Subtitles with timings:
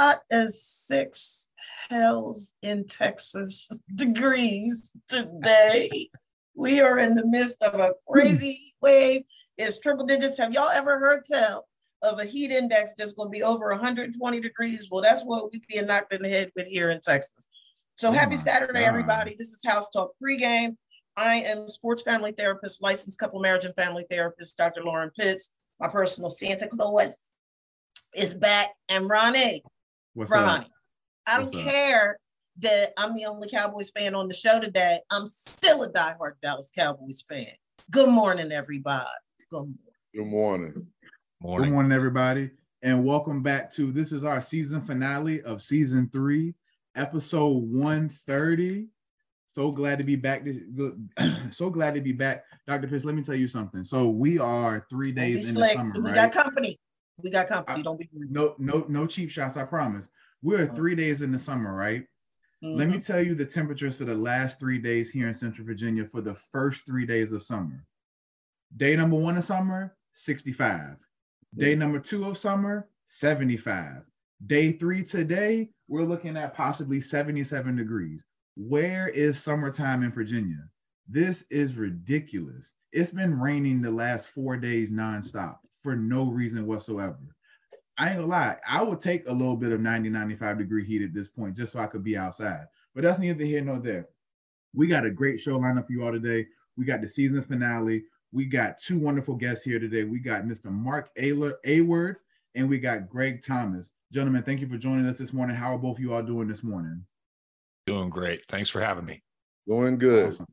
[0.00, 1.50] hot as six
[1.90, 6.08] hells in Texas degrees today.
[6.54, 8.12] We are in the midst of a hmm.
[8.12, 9.22] crazy heat wave.
[9.58, 10.38] It's triple digits.
[10.38, 11.66] Have y'all ever heard tell
[12.02, 14.88] of a heat index that's going to be over 120 degrees?
[14.90, 17.46] Well, that's what we're being knocked in the head with here in Texas.
[17.96, 18.88] So oh happy Saturday, God.
[18.88, 19.34] everybody.
[19.36, 20.76] This is House Talk pregame.
[21.18, 24.82] I am sports family therapist, licensed couple marriage and family therapist, Dr.
[24.82, 25.50] Lauren Pitts.
[25.78, 27.30] My personal Santa Claus
[28.14, 28.68] is back.
[28.88, 29.62] And Ronnie,
[30.14, 30.70] What's Ronnie, up?
[31.26, 32.16] I don't What's care up?
[32.62, 34.98] that I'm the only Cowboys fan on the show today.
[35.10, 37.46] I'm still a diehard Dallas Cowboys fan.
[37.90, 39.06] Good morning, everybody.
[39.50, 39.76] Good morning.
[40.14, 40.86] Good morning.
[41.40, 41.64] morning.
[41.64, 42.50] Good morning, everybody.
[42.82, 46.54] And welcome back to this is our season finale of season three,
[46.96, 48.88] episode 130.
[49.46, 50.44] So glad to be back.
[51.50, 52.44] so glad to be back.
[52.66, 52.88] Dr.
[52.88, 53.84] Pitts, let me tell you something.
[53.84, 55.92] So we are three days in the summer.
[55.94, 56.14] We right?
[56.14, 56.78] got company.
[57.22, 57.80] We got company.
[57.80, 58.08] I, Don't be.
[58.12, 60.10] No, no, no cheap shots, I promise.
[60.42, 60.74] We're uh-huh.
[60.74, 62.02] three days in the summer, right?
[62.62, 62.78] Mm-hmm.
[62.78, 63.12] Let me mm-hmm.
[63.12, 66.34] tell you the temperatures for the last three days here in Central Virginia for the
[66.34, 67.84] first three days of summer.
[68.76, 70.96] Day number one of summer, 65.
[71.56, 74.02] Day number two of summer, 75.
[74.46, 78.22] Day three today, we're looking at possibly 77 degrees.
[78.56, 80.68] Where is summertime in Virginia?
[81.08, 82.74] This is ridiculous.
[82.92, 87.18] It's been raining the last four days nonstop for no reason whatsoever.
[87.98, 91.02] I ain't gonna lie, I would take a little bit of 90, 95 degree heat
[91.02, 92.66] at this point just so I could be outside.
[92.94, 94.08] But that's neither here nor there.
[94.74, 96.46] We got a great show lineup for you all today.
[96.76, 98.04] We got the season finale.
[98.32, 100.04] We got two wonderful guests here today.
[100.04, 100.70] We got Mr.
[100.70, 102.16] Mark Ayler, Award
[102.54, 103.92] and we got Greg Thomas.
[104.12, 105.56] Gentlemen, thank you for joining us this morning.
[105.56, 107.04] How are both of you all doing this morning?
[107.86, 108.44] Doing great.
[108.48, 109.22] Thanks for having me.
[109.66, 110.28] Doing good.
[110.28, 110.46] Awesome.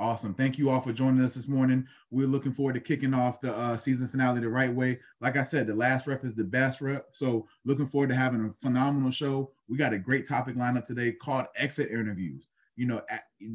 [0.00, 0.32] Awesome.
[0.32, 1.84] Thank you all for joining us this morning.
[2.12, 5.00] We're looking forward to kicking off the uh, season finale the right way.
[5.20, 7.08] Like I said, the last rep is the best rep.
[7.10, 9.50] So looking forward to having a phenomenal show.
[9.68, 12.46] We got a great topic lineup today called exit interviews
[12.78, 13.02] you know,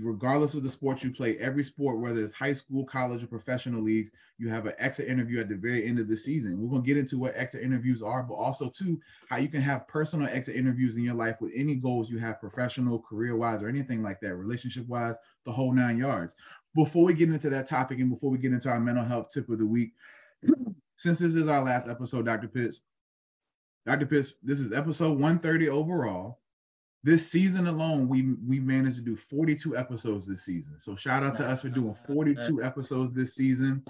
[0.02, 3.82] regardless of the sport you play, every sport, whether it's high school, college, or professional
[3.82, 6.60] leagues, you have an exit interview at the very end of the season.
[6.60, 9.88] We're gonna get into what exit interviews are, but also too how you can have
[9.88, 14.04] personal exit interviews in your life with any goals you have, professional, career-wise, or anything
[14.04, 16.36] like that, relationship-wise, the whole nine yards.
[16.76, 19.48] Before we get into that topic and before we get into our mental health tip
[19.48, 19.94] of the week,
[20.98, 22.50] since this is our last episode, Dr.
[22.50, 22.82] Pitts,
[23.86, 24.06] Dr.
[24.06, 26.42] Pitts, this is episode 130 overall
[27.04, 30.80] this season alone, we we managed to do 42 episodes this season.
[30.80, 33.84] So shout out to us for doing 42 episodes this season.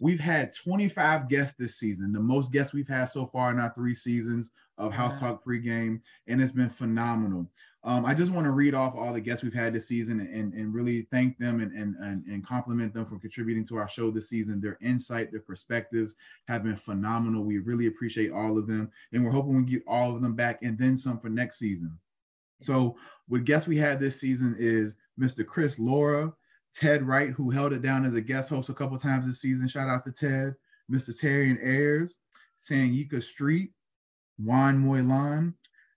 [0.00, 3.72] We've had 25 guests this season, the most guests we've had so far in our
[3.74, 7.50] three seasons of House Talk pregame, and it's been phenomenal.
[7.84, 10.52] Um, I just want to read off all the guests we've had this season and,
[10.52, 14.10] and really thank them and, and, and, and compliment them for contributing to our show
[14.10, 14.60] this season.
[14.60, 16.14] Their insight, their perspectives
[16.48, 17.44] have been phenomenal.
[17.44, 20.62] We really appreciate all of them, and we're hoping we get all of them back
[20.62, 21.96] and then some for next season.
[22.60, 22.96] So,
[23.28, 25.46] what guests we had this season is Mr.
[25.46, 26.32] Chris Laura,
[26.72, 29.68] Ted Wright, who held it down as a guest host a couple times this season.
[29.68, 30.54] Shout out to Ted,
[30.90, 31.18] Mr.
[31.18, 32.16] Terry and Ayers,
[32.58, 33.72] Sanyika Street,
[34.38, 35.54] Juan Moylan,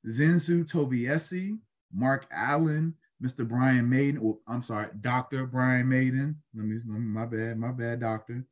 [0.08, 1.58] Zinsu Toviesi,
[1.94, 3.48] Mark Allen, Mr.
[3.48, 4.20] Brian Maiden.
[4.24, 5.46] Oh, I'm sorry, Dr.
[5.46, 6.36] Brian Maiden.
[6.56, 8.44] Let me, let me my bad, my bad, doctor.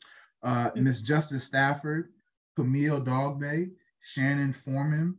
[0.44, 2.10] Uh, Miss Justice Stafford,
[2.56, 3.72] Camille Dogbay,
[4.02, 5.16] Shannon Foreman,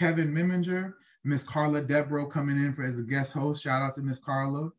[0.00, 0.94] Kevin Miminger,
[1.28, 3.62] Miss Carla Debro coming in for as a guest host.
[3.62, 4.70] Shout out to Miss Carla.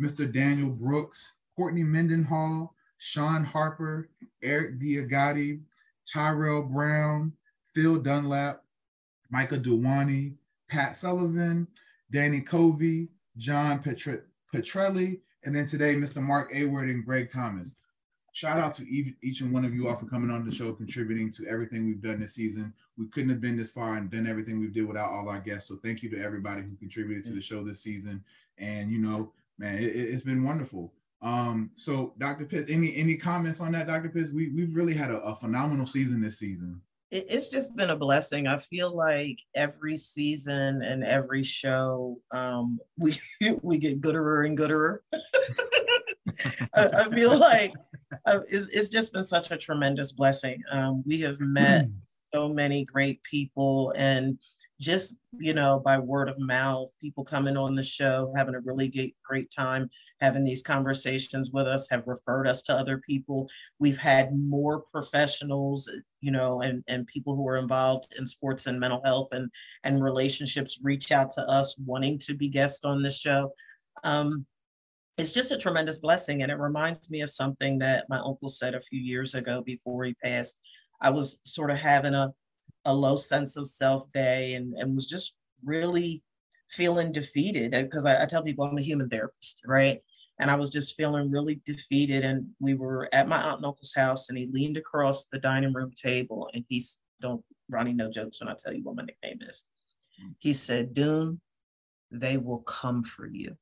[0.00, 0.30] Mr.
[0.32, 4.08] Daniel Brooks, Courtney Mendenhall, Sean Harper,
[4.40, 5.60] Eric Diagati,
[6.06, 7.32] Tyrell Brown,
[7.74, 8.62] Phil Dunlap,
[9.30, 10.34] Micah Duwani,
[10.68, 11.66] Pat Sullivan,
[12.12, 16.22] Danny Covey, John Petre- Petrelli, and then today, Mr.
[16.22, 17.74] Mark Aylward and Greg Thomas
[18.36, 18.86] shout out to
[19.22, 22.02] each and one of you all for coming on the show, contributing to everything we've
[22.02, 22.70] done this season.
[22.98, 25.70] We couldn't have been this far and done everything we've did without all our guests.
[25.70, 28.22] So thank you to everybody who contributed to the show this season.
[28.58, 30.92] And you know, man, it, has been wonderful.
[31.22, 32.44] Um, so Dr.
[32.44, 34.10] Pitts, any any comments on that, Dr.
[34.10, 34.32] Pitts?
[34.32, 36.82] We we've really had a, a phenomenal season this season.
[37.10, 38.48] It's just been a blessing.
[38.48, 43.14] I feel like every season and every show, um, we
[43.62, 45.02] we get gooder and gooder.
[46.74, 47.72] I, I feel like
[48.26, 50.62] uh, it's, it's just been such a tremendous blessing.
[50.70, 51.86] Um, we have met
[52.34, 54.38] so many great people and
[54.78, 58.90] just you know by word of mouth people coming on the show having a really
[58.90, 59.88] great, great time
[60.20, 63.48] having these conversations with us have referred us to other people.
[63.78, 65.90] We've had more professionals
[66.20, 69.50] you know and and people who are involved in sports and mental health and
[69.84, 73.52] and relationships reach out to us wanting to be guests on the show.
[74.04, 74.46] Um,
[75.18, 76.42] it's just a tremendous blessing.
[76.42, 80.04] And it reminds me of something that my uncle said a few years ago before
[80.04, 80.58] he passed.
[81.00, 82.32] I was sort of having a,
[82.84, 86.22] a low sense of self day and, and was just really
[86.70, 90.00] feeling defeated because I, I tell people I'm a human therapist, right?
[90.38, 92.24] And I was just feeling really defeated.
[92.24, 95.72] And we were at my aunt and uncle's house, and he leaned across the dining
[95.72, 99.38] room table and he's don't Ronnie no jokes when I tell you what my nickname
[99.48, 99.64] is.
[100.38, 101.40] He said, Doom,
[102.10, 103.56] they will come for you.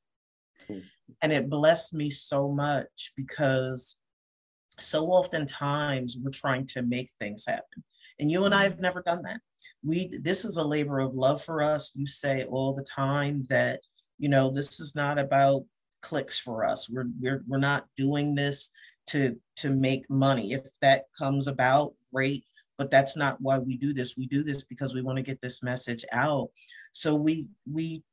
[0.67, 0.79] Hmm.
[1.21, 3.97] And it blessed me so much because
[4.77, 7.83] so oftentimes we're trying to make things happen.
[8.19, 9.41] And you and I have never done that.
[9.83, 11.91] We this is a labor of love for us.
[11.95, 13.81] You say all the time that,
[14.17, 15.65] you know, this is not about
[16.01, 16.89] clicks for us.
[16.89, 18.71] We're we're we're not doing this
[19.07, 20.53] to to make money.
[20.53, 22.43] If that comes about, great,
[22.77, 24.15] but that's not why we do this.
[24.17, 26.49] We do this because we want to get this message out.
[26.93, 28.03] So we we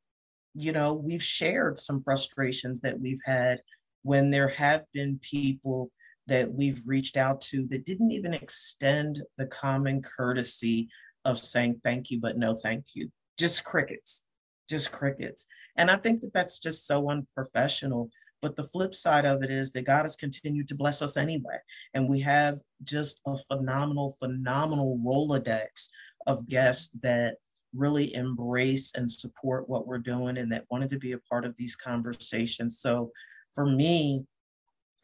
[0.54, 3.60] you know, we've shared some frustrations that we've had
[4.02, 5.90] when there have been people
[6.26, 10.88] that we've reached out to that didn't even extend the common courtesy
[11.25, 13.10] of saying thank you, but no thank you.
[13.38, 14.26] Just crickets,
[14.69, 15.46] just crickets.
[15.76, 18.10] And I think that that's just so unprofessional.
[18.40, 21.58] But the flip side of it is that God has continued to bless us anyway.
[21.94, 25.88] And we have just a phenomenal, phenomenal Rolodex
[26.26, 27.37] of guests that
[27.74, 31.56] really embrace and support what we're doing and that wanted to be a part of
[31.56, 32.78] these conversations.
[32.78, 33.10] So
[33.54, 34.24] for me,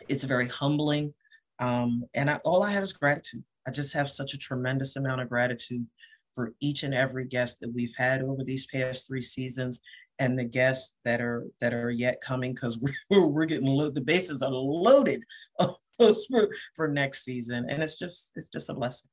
[0.08, 1.12] it's very humbling.
[1.58, 3.42] Um, and I, all I have is gratitude.
[3.66, 5.86] I just have such a tremendous amount of gratitude
[6.34, 9.80] for each and every guest that we've had over these past three seasons
[10.18, 12.78] and the guests that are that are yet coming because
[13.10, 15.22] we're, we're getting lo- the bases are loaded
[15.96, 19.10] for, for next season and it's just it's just a blessing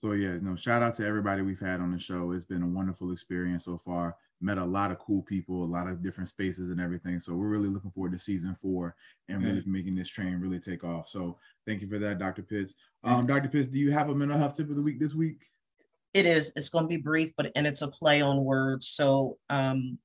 [0.00, 2.32] so yeah, no, shout out to everybody we've had on the show.
[2.32, 4.16] It's been a wonderful experience so far.
[4.40, 7.20] Met a lot of cool people, a lot of different spaces and everything.
[7.20, 8.96] So we're really looking forward to season four
[9.28, 11.06] and really making this train really take off.
[11.06, 11.36] So
[11.66, 12.40] thank you for that, Dr.
[12.40, 12.76] Pitts.
[13.04, 13.50] Um, Dr.
[13.50, 15.50] Pitts, do you have a mental health tip of the week this week?
[16.14, 16.54] It is.
[16.56, 18.88] It's going to be brief, but and it's a play on words.
[18.88, 19.98] So um,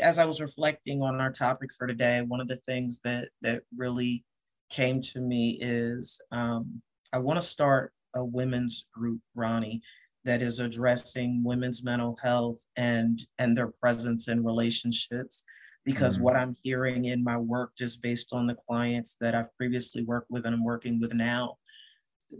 [0.00, 3.64] as I was reflecting on our topic for today, one of the things that that
[3.76, 4.24] really
[4.70, 6.80] came to me is um,
[7.12, 9.80] I want to start a women's group, Ronnie,
[10.24, 15.44] that is addressing women's mental health and and their presence in relationships.
[15.84, 16.24] Because mm-hmm.
[16.24, 20.30] what I'm hearing in my work, just based on the clients that I've previously worked
[20.30, 21.56] with and I'm working with now,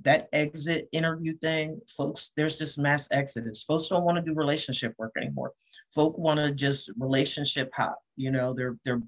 [0.05, 3.65] that exit interview thing, folks, there's just mass exodus.
[3.65, 5.53] Folks don't want to do relationship work anymore.
[5.93, 7.99] Folk want to just relationship hop.
[8.17, 9.03] You know, they're they're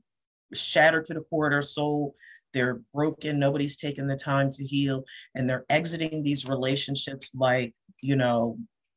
[0.53, 2.15] shattered to the core of their soul
[2.55, 5.05] they're broken nobody's taken the time to heal
[5.35, 8.57] and they're exiting these relationships like you know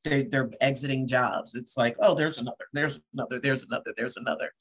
[0.10, 1.56] they, they're exiting jobs.
[1.56, 4.52] It's like oh there's another there's another there's another there's another.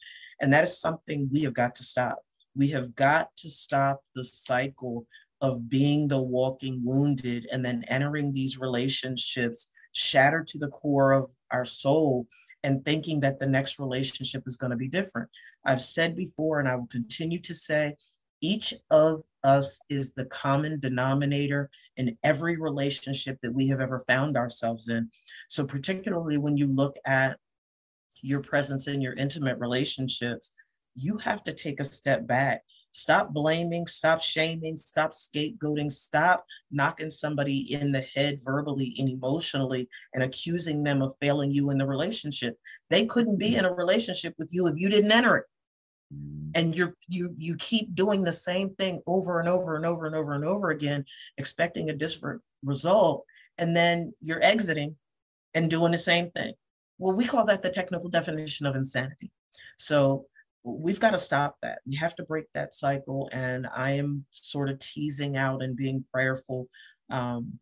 [0.41, 2.19] And that is something we have got to stop.
[2.55, 5.07] We have got to stop the cycle
[5.41, 11.29] of being the walking wounded and then entering these relationships shattered to the core of
[11.53, 12.27] our soul
[12.65, 15.29] and thinking that the next relationship is going to be different.
[15.67, 17.95] I've said before, and I will continue to say,
[18.41, 24.37] each of us is the common denominator in every relationship that we have ever found
[24.37, 25.11] ourselves in.
[25.49, 27.39] So, particularly when you look at
[28.23, 30.53] your presence in your intimate relationships,
[30.97, 32.63] you have to take a step back.
[32.91, 39.87] Stop blaming, stop shaming, stop scapegoating, stop knocking somebody in the head verbally and emotionally
[40.15, 42.57] and accusing them of failing you in the relationship.
[42.89, 43.59] They couldn't be mm-hmm.
[43.61, 45.45] in a relationship with you if you didn't enter it
[46.55, 50.15] and you're you you keep doing the same thing over and over and over and
[50.15, 51.05] over and over again
[51.39, 53.25] expecting a different result
[53.59, 54.97] and then you're exiting
[55.55, 56.53] and doing the same thing.
[56.99, 59.33] Well we call that the technical definition of insanity.
[59.79, 60.27] So
[60.65, 61.81] we've got to stop that.
[61.87, 66.05] We have to break that cycle and i am sort of teasing out and being
[66.13, 66.69] prayerful
[67.11, 67.59] um,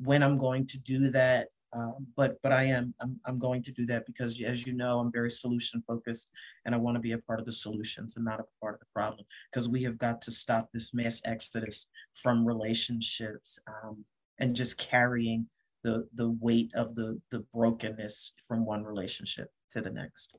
[0.00, 3.72] when i'm going to do that um, but but I am I'm, I'm going to
[3.72, 6.30] do that because as you know I'm very solution focused
[6.64, 8.80] and I want to be a part of the solutions and not a part of
[8.80, 9.26] the problem.
[9.50, 14.04] Because we have got to stop this mass exodus from relationships um,
[14.38, 15.46] and just carrying
[15.82, 20.36] the the weight of the the brokenness from one relationship to the next.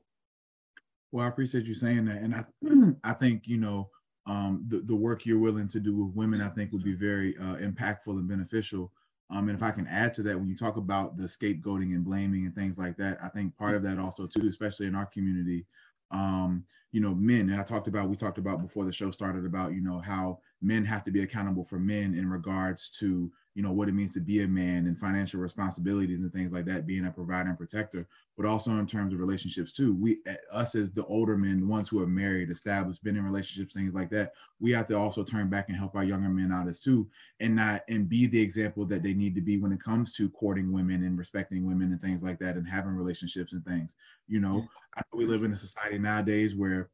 [1.12, 2.44] Well, I appreciate you saying that, and I
[3.04, 3.90] I think you know
[4.26, 7.36] um, the the work you're willing to do with women I think would be very
[7.36, 8.90] uh, impactful and beneficial
[9.30, 12.04] um, and if I can add to that, when you talk about the scapegoating and
[12.04, 15.06] blaming and things like that, I think part of that also too, especially in our
[15.06, 15.66] community,
[16.12, 17.50] um, you know, men.
[17.50, 20.38] And I talked about, we talked about before the show started about, you know, how
[20.62, 24.12] men have to be accountable for men in regards to you know what it means
[24.12, 27.56] to be a man and financial responsibilities and things like that being a provider and
[27.56, 29.96] protector but also in terms of relationships too.
[29.96, 33.72] We eh, us as the older men ones who are married established been in relationships
[33.72, 36.68] things like that we have to also turn back and help our younger men out
[36.68, 37.08] as too
[37.40, 40.28] and not and be the example that they need to be when it comes to
[40.28, 43.96] courting women and respecting women and things like that and having relationships and things
[44.28, 44.68] you know
[45.14, 46.90] we live in a society nowadays where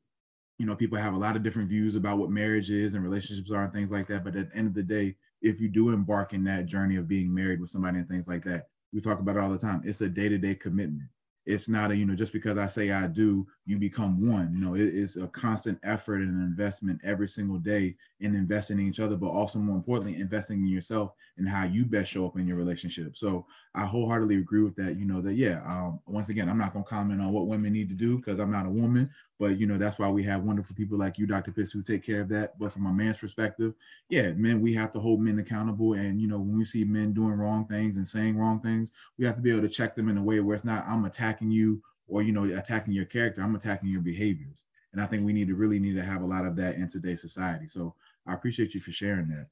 [0.58, 3.50] you know people have a lot of different views about what marriage is and relationships
[3.50, 5.90] are and things like that but at the end of the day if you do
[5.90, 9.20] embark in that journey of being married with somebody and things like that, we talk
[9.20, 9.82] about it all the time.
[9.84, 11.08] It's a day to day commitment.
[11.44, 14.54] It's not a, you know, just because I say I do, you become one.
[14.54, 18.78] You know, it is a constant effort and an investment every single day in investing
[18.78, 22.26] in each other, but also more importantly, investing in yourself and how you best show
[22.26, 23.16] up in your relationship.
[23.16, 23.44] So
[23.74, 24.96] I wholeheartedly agree with that.
[24.96, 27.72] You know, that, yeah, um, once again, I'm not going to comment on what women
[27.72, 29.10] need to do because I'm not a woman,
[29.42, 31.50] but, you know, that's why we have wonderful people like you, Dr.
[31.50, 32.56] Pitts, who take care of that.
[32.60, 33.74] But from a man's perspective,
[34.08, 35.94] yeah, men, we have to hold men accountable.
[35.94, 39.26] And, you know, when we see men doing wrong things and saying wrong things, we
[39.26, 41.50] have to be able to check them in a way where it's not, I'm attacking
[41.50, 44.66] you or, you know, attacking your character, I'm attacking your behaviors.
[44.92, 46.86] And I think we need to really need to have a lot of that in
[46.86, 47.66] today's society.
[47.66, 47.96] So
[48.28, 49.48] I appreciate you for sharing that.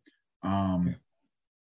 [0.48, 0.94] Um,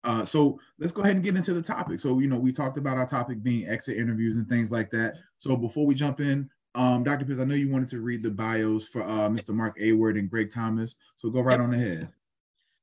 [0.04, 1.98] uh, so let's go ahead and get into the topic.
[1.98, 5.14] So, you know, we talked about our topic being exit interviews and things like that.
[5.38, 7.24] So before we jump in, um, Dr.
[7.24, 9.54] Pitts, I know you wanted to read the bios for uh, Mr.
[9.54, 10.96] Mark Aylward and Greg Thomas.
[11.16, 12.08] So go right on ahead.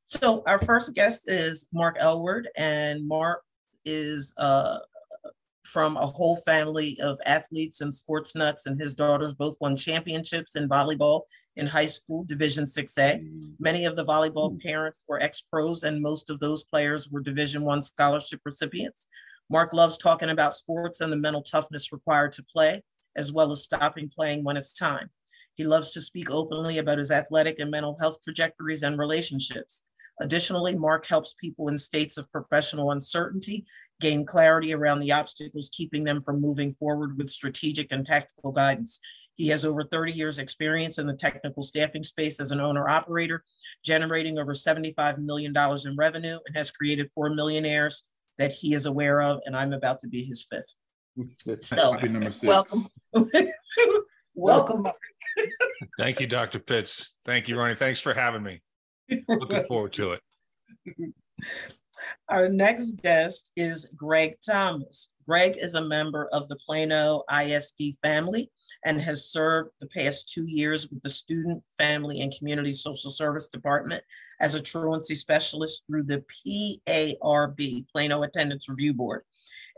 [0.06, 3.44] So our first guest is Mark Aylward, and Mark
[3.86, 4.78] is uh,
[5.66, 10.56] from a whole family of athletes and sports nuts, and his daughters both won championships
[10.56, 11.22] in volleyball
[11.56, 13.60] in high school, Division 6A.
[13.60, 17.82] Many of the volleyball parents were ex-pros, and most of those players were Division One
[17.82, 19.08] scholarship recipients.
[19.50, 22.82] Mark loves talking about sports and the mental toughness required to play,
[23.16, 25.10] as well as stopping playing when it's time.
[25.56, 29.86] He loves to speak openly about his athletic and mental health trajectories and relationships.
[30.22, 33.66] Additionally, Mark helps people in states of professional uncertainty
[34.00, 39.00] gain clarity around the obstacles keeping them from moving forward with strategic and tactical guidance.
[39.36, 43.44] He has over 30 years experience in the technical staffing space as an owner operator,
[43.84, 48.04] generating over $75 million in revenue and has created four millionaires
[48.38, 49.40] that he is aware of.
[49.46, 50.76] And I'm about to be his fifth.
[51.62, 52.44] So number six.
[52.44, 52.88] welcome.
[54.36, 54.88] welcome.
[55.98, 56.60] Thank you, Dr.
[56.60, 57.18] Pitts.
[57.26, 57.76] Thank you, Ronnie.
[57.76, 58.62] Thanks for having me.
[59.28, 61.14] Looking forward to it.
[62.30, 65.12] Our next guest is Greg Thomas.
[65.28, 68.52] Greg is a member of the Plano ISD family
[68.86, 73.48] and has served the past two years with the Student, Family, and Community Social Service
[73.48, 74.04] Department
[74.40, 76.24] as a truancy specialist through the
[76.88, 79.24] PARB, Plano Attendance Review Board,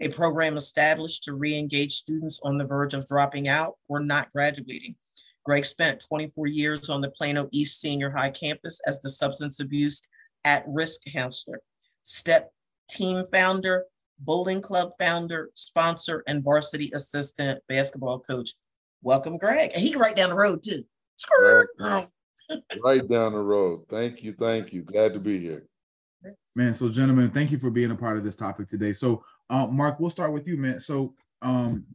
[0.01, 4.95] a program established to re-engage students on the verge of dropping out or not graduating.
[5.43, 10.01] Greg spent 24 years on the Plano East Senior High campus as the substance abuse
[10.43, 11.61] at risk counselor,
[12.03, 12.51] STEP
[12.89, 13.85] team founder,
[14.19, 18.51] bowling club founder, sponsor, and varsity assistant basketball coach.
[19.01, 19.71] Welcome, Greg.
[19.73, 20.81] And he right down the road too.
[21.79, 22.07] Right.
[22.83, 23.85] right down the road.
[23.89, 24.33] Thank you.
[24.33, 24.83] Thank you.
[24.83, 25.65] Glad to be here.
[26.55, 28.91] Man, so gentlemen, thank you for being a part of this topic today.
[28.91, 30.79] So, uh, Mark, we'll start with you, man.
[30.79, 31.85] So, um,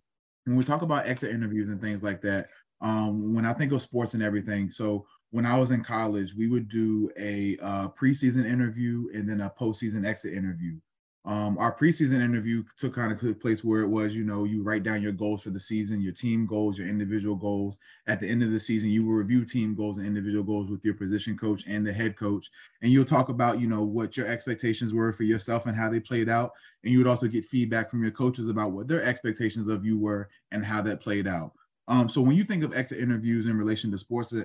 [0.44, 2.48] when we talk about exit interviews and things like that,
[2.80, 6.48] um, when I think of sports and everything, so when I was in college, we
[6.48, 10.78] would do a uh, preseason interview and then a postseason exit interview.
[11.24, 14.82] Um, our preseason interview took kind of place where it was, you know, you write
[14.82, 17.78] down your goals for the season, your team goals, your individual goals.
[18.08, 20.84] At the end of the season, you will review team goals and individual goals with
[20.84, 22.50] your position coach and the head coach.
[22.82, 26.00] And you'll talk about, you know, what your expectations were for yourself and how they
[26.00, 26.52] played out.
[26.82, 30.00] And you would also get feedback from your coaches about what their expectations of you
[30.00, 31.52] were and how that played out.
[31.86, 34.44] Um, so when you think of exit interviews in relation to sports uh,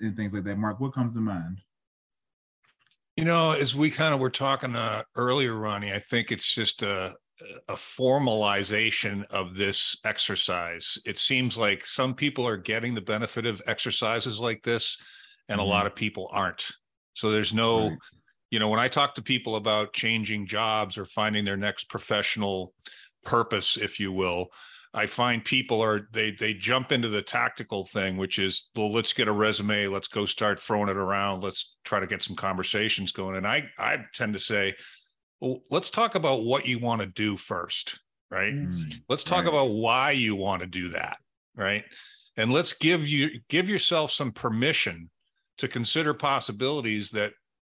[0.00, 1.62] and things like that, Mark, what comes to mind?
[3.20, 6.82] You know, as we kind of were talking uh, earlier, Ronnie, I think it's just
[6.82, 7.14] a,
[7.68, 10.96] a formalization of this exercise.
[11.04, 14.96] It seems like some people are getting the benefit of exercises like this,
[15.50, 15.68] and mm-hmm.
[15.68, 16.66] a lot of people aren't.
[17.12, 17.98] So there's no, right.
[18.50, 22.72] you know, when I talk to people about changing jobs or finding their next professional
[23.26, 24.46] purpose, if you will,
[24.92, 29.12] I find people are they they jump into the tactical thing, which is well, let's
[29.12, 33.12] get a resume, let's go start throwing it around, let's try to get some conversations
[33.12, 33.36] going.
[33.36, 34.74] And I I tend to say,
[35.40, 38.52] well, let's talk about what you want to do first, right?
[38.52, 39.48] Mm, let's talk right.
[39.48, 41.18] about why you want to do that,
[41.54, 41.84] right?
[42.36, 45.08] And let's give you give yourself some permission
[45.58, 47.32] to consider possibilities that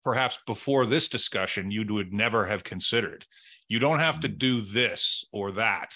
[0.05, 3.25] perhaps before this discussion you would never have considered.
[3.67, 4.37] You don't have to mm.
[4.37, 5.93] do this or that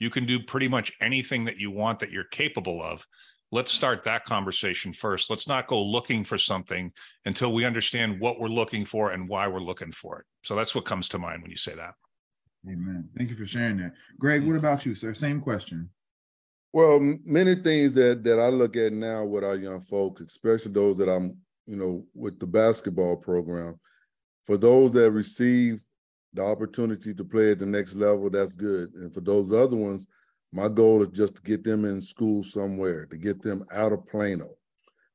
[0.00, 3.06] you can do pretty much anything that you want that you're capable of.
[3.52, 5.28] Let's start that conversation first.
[5.28, 6.92] Let's not go looking for something
[7.26, 10.26] until we understand what we're looking for and why we're looking for it.
[10.42, 11.94] So that's what comes to mind when you say that.
[12.66, 13.08] Amen.
[13.16, 13.92] Thank you for sharing that.
[14.18, 15.14] Greg, what about you, sir?
[15.14, 15.90] Same question.
[16.72, 20.96] Well, many things that that I look at now with our young folks, especially those
[20.98, 23.80] that I'm, you know, with the basketball program,
[24.46, 25.82] for those that receive
[26.32, 28.92] the opportunity to play at the next level, that's good.
[28.94, 30.06] And for those other ones,
[30.52, 34.06] my goal is just to get them in school somewhere, to get them out of
[34.06, 34.48] Plano.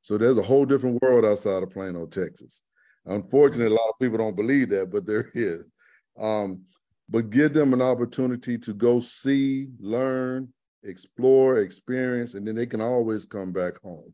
[0.02, 2.62] So there's a whole different world outside of Plano, Texas.
[3.06, 5.66] Unfortunately, a lot of people don't believe that, but there is.
[6.18, 6.64] Um,
[7.08, 10.48] but give them an opportunity to go see, learn,
[10.84, 14.12] explore, experience, and then they can always come back home.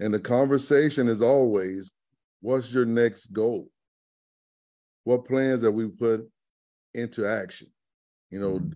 [0.00, 1.92] And the conversation is always,
[2.40, 3.68] what's your next goal?
[5.04, 6.28] What plans that we put
[6.96, 7.68] into action?
[8.30, 8.72] You know, mm-hmm.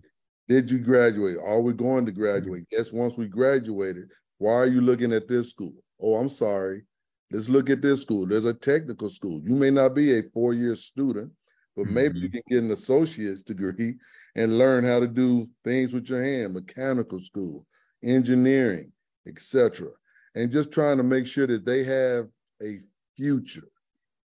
[0.47, 1.37] did you graduate?
[1.43, 2.63] Are we going to graduate?
[2.63, 2.77] Mm-hmm.
[2.77, 5.73] Yes, once we graduated, why are you looking at this school?
[6.01, 6.83] Oh, I'm sorry.
[7.31, 8.25] Let's look at this school.
[8.25, 9.41] There's a technical school.
[9.43, 11.31] You may not be a four-year student,
[11.75, 12.23] but maybe mm-hmm.
[12.23, 13.95] you can get an associate's degree
[14.35, 17.65] and learn how to do things with your hand, mechanical school,
[18.03, 18.91] engineering,
[19.27, 19.89] etc.
[20.35, 22.27] And just trying to make sure that they have
[22.61, 22.79] a
[23.17, 23.67] future.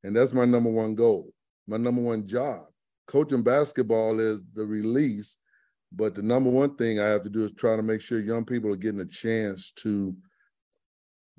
[0.03, 1.33] And that's my number one goal,
[1.67, 2.67] my number one job.
[3.07, 5.37] Coaching basketball is the release,
[5.93, 8.45] but the number one thing I have to do is try to make sure young
[8.45, 10.17] people are getting a chance to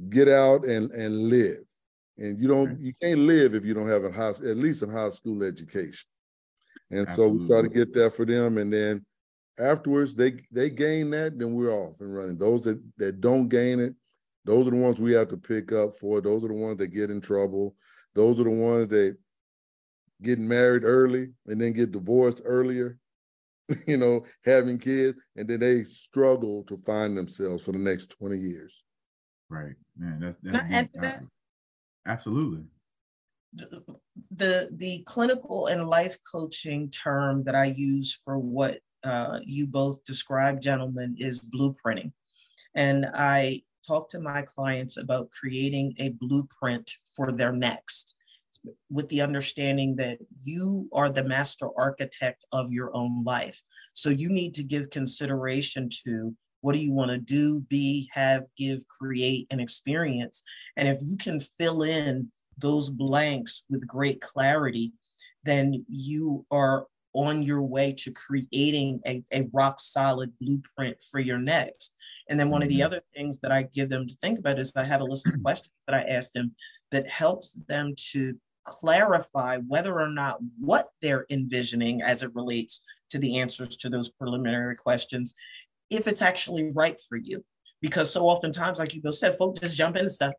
[0.10, 1.58] get out and, and live.
[2.18, 4.88] And you don't you can't live if you don't have a high, at least a
[4.88, 6.08] high school education.
[6.92, 7.38] And Absolutely.
[7.38, 8.58] so we try to get that for them.
[8.58, 9.06] And then
[9.60, 12.38] afterwards, they they gain that, then we're off and running.
[12.38, 13.96] Those that, that don't gain it,
[14.46, 16.22] those are the ones we have to pick up for.
[16.22, 17.76] Those are the ones that get in trouble.
[18.14, 19.18] Those are the ones that
[20.22, 22.98] get married early and then get divorced earlier,
[23.88, 28.38] you know, having kids, and then they struggle to find themselves for the next 20
[28.38, 28.84] years.
[29.50, 29.76] Right.
[29.98, 31.22] Man, that's, that's that?
[32.08, 32.66] absolutely
[34.32, 40.04] the the clinical and life coaching term that I use for what uh, you both
[40.06, 42.12] described, gentlemen, is blueprinting.
[42.74, 48.16] And I talk to my clients about creating a blueprint for their next
[48.90, 53.62] with the understanding that you are the master architect of your own life.
[53.94, 58.46] So you need to give consideration to what do you want to do, be, have,
[58.58, 60.44] give, create, and experience.
[60.78, 64.94] And if you can fill in those blanks with great clarity,
[65.44, 71.38] then you are on your way to creating a, a rock solid blueprint for your
[71.38, 71.96] next.
[72.30, 72.86] And then one of the mm-hmm.
[72.86, 75.34] other things that I give them to think about is I have a list of
[75.44, 76.54] questions that I ask them
[76.92, 83.20] that helps them to clarify whether or not what they're envisioning as it relates to
[83.20, 85.34] the answers to those preliminary questions,
[85.90, 87.44] if it's actually right for you.
[87.82, 90.34] Because so oftentimes, like you both said, folks just jump into stuff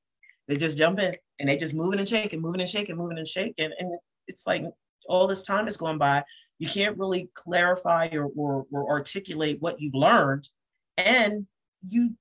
[0.49, 3.27] they just jump in and they just moving and shaking, moving and shaking, moving and
[3.27, 3.71] shaking.
[3.79, 4.63] And it's like
[5.09, 6.23] all this time is going by.
[6.59, 10.49] You can't really clarify or, or, or articulate what you've learned.
[10.97, 11.47] And
[11.87, 12.17] you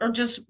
[0.00, 0.40] are just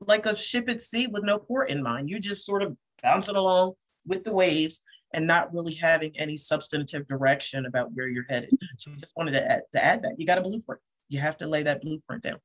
[0.00, 2.10] like a ship at sea with no port in mind.
[2.10, 3.72] You're just sort of bouncing along
[4.06, 4.82] with the waves
[5.14, 8.50] and not really having any substantive direction about where you're headed.
[8.78, 10.14] So I just wanted to add, to add that.
[10.18, 10.80] You got a blueprint.
[11.08, 12.38] You have to lay that blueprint down.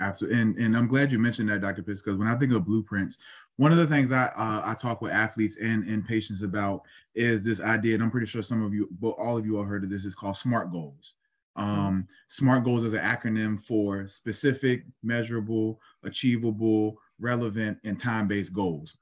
[0.00, 1.82] Absolutely, and and I'm glad you mentioned that, Dr.
[1.82, 3.18] Pitts, because when I think of blueprints,
[3.56, 6.82] one of the things I uh, I talk with athletes and and patients about
[7.14, 9.62] is this idea, and I'm pretty sure some of you, but all of you all
[9.62, 10.04] heard of this.
[10.04, 11.14] Is called SMART goals.
[11.56, 18.96] Um, SMART goals is an acronym for specific, measurable, achievable, relevant, and time-based goals.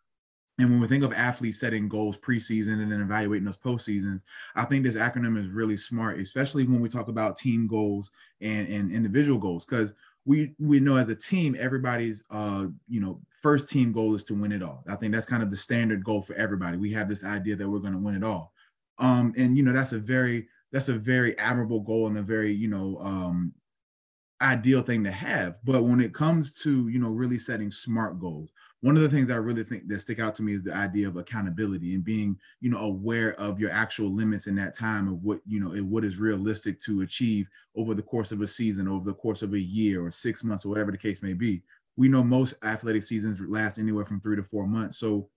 [0.62, 4.22] And when we think of athletes setting goals preseason and then evaluating those postseasons,
[4.54, 8.68] I think this acronym is really smart, especially when we talk about team goals and,
[8.68, 9.66] and individual goals.
[9.66, 9.94] Because
[10.24, 14.34] we we know as a team everybody's uh you know first team goal is to
[14.34, 14.84] win it all.
[14.88, 16.76] I think that's kind of the standard goal for everybody.
[16.76, 18.52] We have this idea that we're going to win it all.
[18.98, 22.52] Um and you know that's a very that's a very admirable goal and a very
[22.52, 23.52] you know um
[24.40, 25.58] ideal thing to have.
[25.64, 29.30] But when it comes to you know really setting smart goals one of the things
[29.30, 32.36] I really think that stick out to me is the idea of accountability and being,
[32.60, 36.04] you know, aware of your actual limits in that time of what, you know, what
[36.04, 39.58] is realistic to achieve over the course of a season, over the course of a
[39.58, 41.62] year or six months or whatever the case may be.
[41.96, 44.98] We know most athletic seasons last anywhere from three to four months.
[44.98, 45.28] So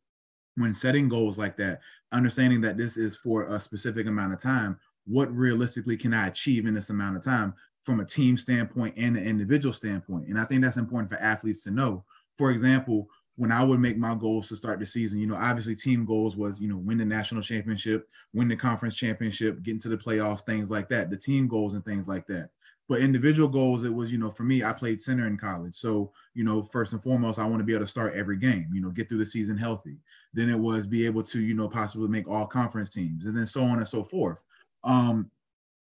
[0.56, 1.82] when setting goals like that,
[2.12, 6.66] understanding that this is for a specific amount of time, what realistically can I achieve
[6.66, 7.54] in this amount of time
[7.84, 10.30] from a team standpoint and an individual standpoint?
[10.30, 12.04] And I think that's important for athletes to know.
[12.38, 15.76] For example, when I would make my goals to start the season, you know, obviously
[15.76, 19.90] team goals was, you know, win the national championship, win the conference championship, get into
[19.90, 22.50] the playoffs, things like that, the team goals and things like that.
[22.88, 25.76] But individual goals, it was, you know, for me, I played center in college.
[25.76, 28.70] So, you know, first and foremost, I want to be able to start every game,
[28.72, 29.98] you know, get through the season healthy.
[30.34, 33.48] Then it was be able to, you know, possibly make all conference teams and then
[33.48, 34.44] so on and so forth.
[34.84, 35.32] Um,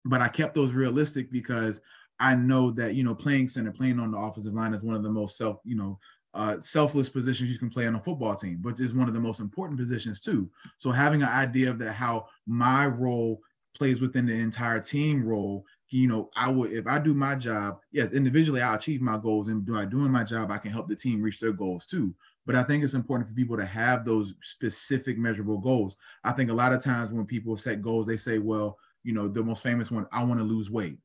[0.07, 1.81] but I kept those realistic because
[2.21, 5.03] I know that, you know, playing center, playing on the offensive line is one of
[5.03, 5.99] the most self, you know,
[6.35, 9.21] uh, selfless positions you can play on a football team, but is one of the
[9.21, 10.51] most important positions too.
[10.77, 13.41] So having an idea of that, how my role
[13.75, 17.79] plays within the entire team role you know, I would if I do my job,
[17.93, 20.97] yes, individually I achieve my goals, and by doing my job, I can help the
[20.97, 22.13] team reach their goals too.
[22.47, 25.97] But I think it's important for people to have those specific measurable goals.
[26.25, 29.29] I think a lot of times when people set goals, they say, well, you know,
[29.29, 30.99] the most famous one, I want to lose weight.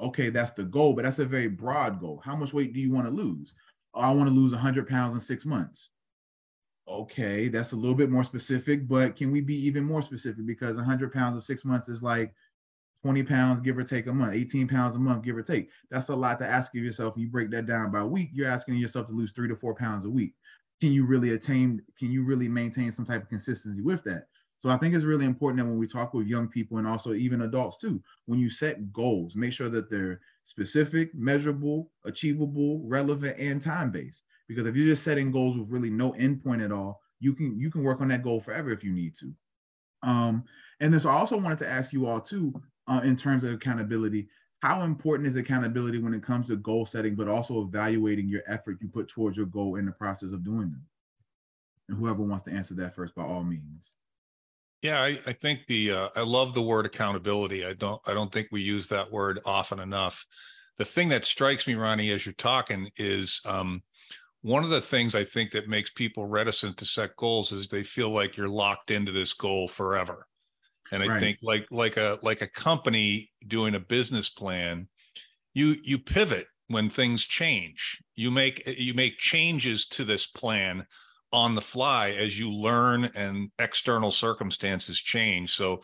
[0.00, 2.20] Okay, that's the goal, but that's a very broad goal.
[2.24, 3.54] How much weight do you want to lose?
[3.98, 5.90] Oh, I want to lose 100 pounds in six months.
[6.86, 10.46] Okay, that's a little bit more specific, but can we be even more specific?
[10.46, 12.32] Because 100 pounds in six months is like
[13.02, 15.68] 20 pounds, give or take a month, 18 pounds a month, give or take.
[15.90, 17.16] That's a lot to ask of yourself.
[17.16, 20.04] You break that down by week, you're asking yourself to lose three to four pounds
[20.04, 20.34] a week.
[20.80, 24.28] Can you really attain, can you really maintain some type of consistency with that?
[24.60, 27.14] So I think it's really important that when we talk with young people and also
[27.14, 33.38] even adults too, when you set goals, make sure that they're specific, measurable, achievable, relevant,
[33.38, 34.24] and time-based.
[34.48, 37.70] Because if you're just setting goals with really no endpoint at all, you can you
[37.70, 39.34] can work on that goal forever if you need to.
[40.02, 40.44] Um,
[40.80, 42.54] and this I also wanted to ask you all too,
[42.86, 44.28] uh, in terms of accountability.
[44.62, 48.78] How important is accountability when it comes to goal setting, but also evaluating your effort
[48.80, 50.84] you put towards your goal in the process of doing them?
[51.90, 53.96] And whoever wants to answer that first, by all means.
[54.82, 57.66] Yeah, I, I think the uh, I love the word accountability.
[57.66, 60.24] I don't I don't think we use that word often enough.
[60.76, 63.82] The thing that strikes me, Ronnie, as you're talking, is um,
[64.42, 67.82] one of the things I think that makes people reticent to set goals is they
[67.82, 70.26] feel like you're locked into this goal forever.
[70.92, 71.20] And I right.
[71.20, 74.88] think like like a like a company doing a business plan,
[75.54, 78.00] you you pivot when things change.
[78.14, 80.86] You make you make changes to this plan
[81.32, 85.54] on the fly as you learn and external circumstances change.
[85.54, 85.82] So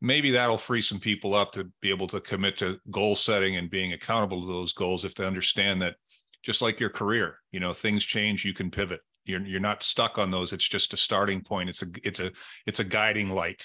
[0.00, 3.70] maybe that'll free some people up to be able to commit to goal setting and
[3.70, 5.96] being accountable to those goals if they understand that
[6.42, 9.00] just like your career, you know, things change, you can pivot.
[9.24, 10.52] You're you're not stuck on those.
[10.52, 11.68] It's just a starting point.
[11.68, 12.30] It's a it's a
[12.66, 13.64] it's a guiding light.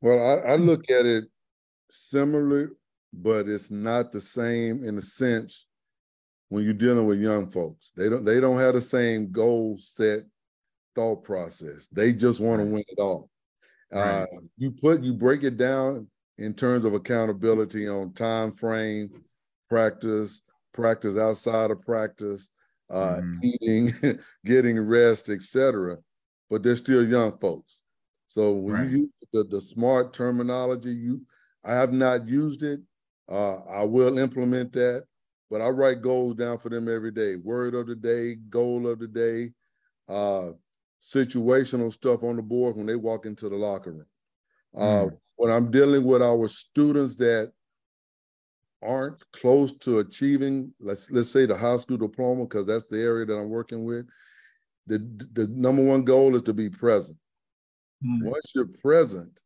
[0.00, 1.24] Well, I, I look at it
[1.90, 2.68] similarly,
[3.12, 5.66] but it's not the same in a sense
[6.48, 7.92] when you're dealing with young folks.
[7.96, 10.20] They don't they don't have the same goal set
[10.94, 11.88] thought process.
[11.92, 13.30] They just want to win it all.
[13.92, 13.98] Uh.
[13.98, 19.10] Uh, you put you break it down in terms of accountability on time frame,
[19.70, 22.50] practice, practice outside of practice,
[22.90, 23.34] uh, mm.
[23.42, 25.96] eating, getting rest, etc.
[26.50, 27.82] But they're still young folks.
[28.26, 28.90] So when right.
[28.90, 31.22] you use the, the smart terminology, you
[31.64, 32.80] I have not used it.
[33.28, 35.04] Uh, I will implement that,
[35.50, 37.36] but I write goals down for them every day.
[37.36, 39.52] Word of the day, goal of the day,
[40.08, 40.52] uh,
[41.00, 44.06] situational stuff on the board when they walk into the locker room.
[44.76, 45.18] Uh, mm.
[45.36, 47.52] When I'm dealing with our students that
[48.82, 53.24] aren't close to achieving, let's let's say the high school diploma, because that's the area
[53.26, 54.06] that I'm working with.
[54.86, 54.98] The
[55.32, 57.18] the number one goal is to be present.
[58.04, 58.28] Mm-hmm.
[58.28, 59.40] Once you're present,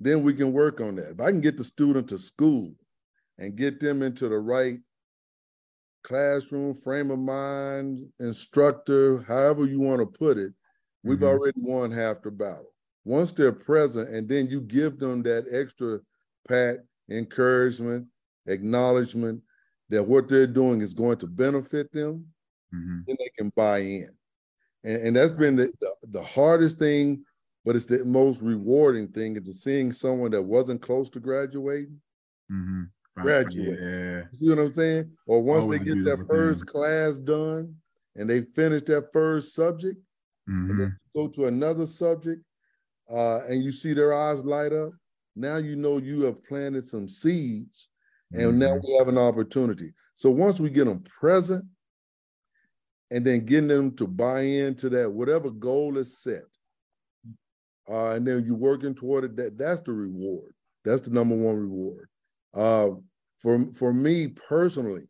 [0.00, 1.12] then we can work on that.
[1.12, 2.74] If I can get the student to school
[3.38, 4.78] and get them into the right
[6.06, 10.52] classroom, frame of mind, instructor, however you want to put it,
[11.02, 11.26] we've mm-hmm.
[11.26, 12.72] already won half the battle.
[13.04, 15.98] Once they're present, and then you give them that extra
[16.48, 16.76] pat,
[17.10, 18.06] encouragement,
[18.46, 19.42] acknowledgement
[19.88, 22.24] that what they're doing is going to benefit them,
[22.72, 23.00] mm-hmm.
[23.06, 24.10] then they can buy in.
[24.84, 27.24] And, and that's been the, the, the hardest thing
[27.64, 32.00] but it's the most rewarding thing is seeing someone that wasn't close to graduating
[32.50, 32.84] mm-hmm.
[33.22, 33.78] Graduate.
[33.80, 34.22] Yeah.
[34.40, 35.10] You know what I'm saying?
[35.26, 36.66] Or once Always they get their first thing.
[36.66, 37.74] class done
[38.14, 39.98] and they finish that first subject,
[40.48, 40.70] mm-hmm.
[40.70, 42.42] and then go to another subject,
[43.10, 44.92] uh, and you see their eyes light up.
[45.34, 47.88] Now you know you have planted some seeds,
[48.32, 48.58] and mm-hmm.
[48.58, 49.92] now we have an opportunity.
[50.14, 51.64] So once we get them present,
[53.10, 56.42] and then getting them to buy into that whatever goal is set
[57.88, 59.36] uh, and then you're working toward it.
[59.36, 60.52] That that's the reward.
[60.84, 62.08] That's the number one reward.
[62.56, 62.90] Uh,
[63.40, 65.06] for for me personally,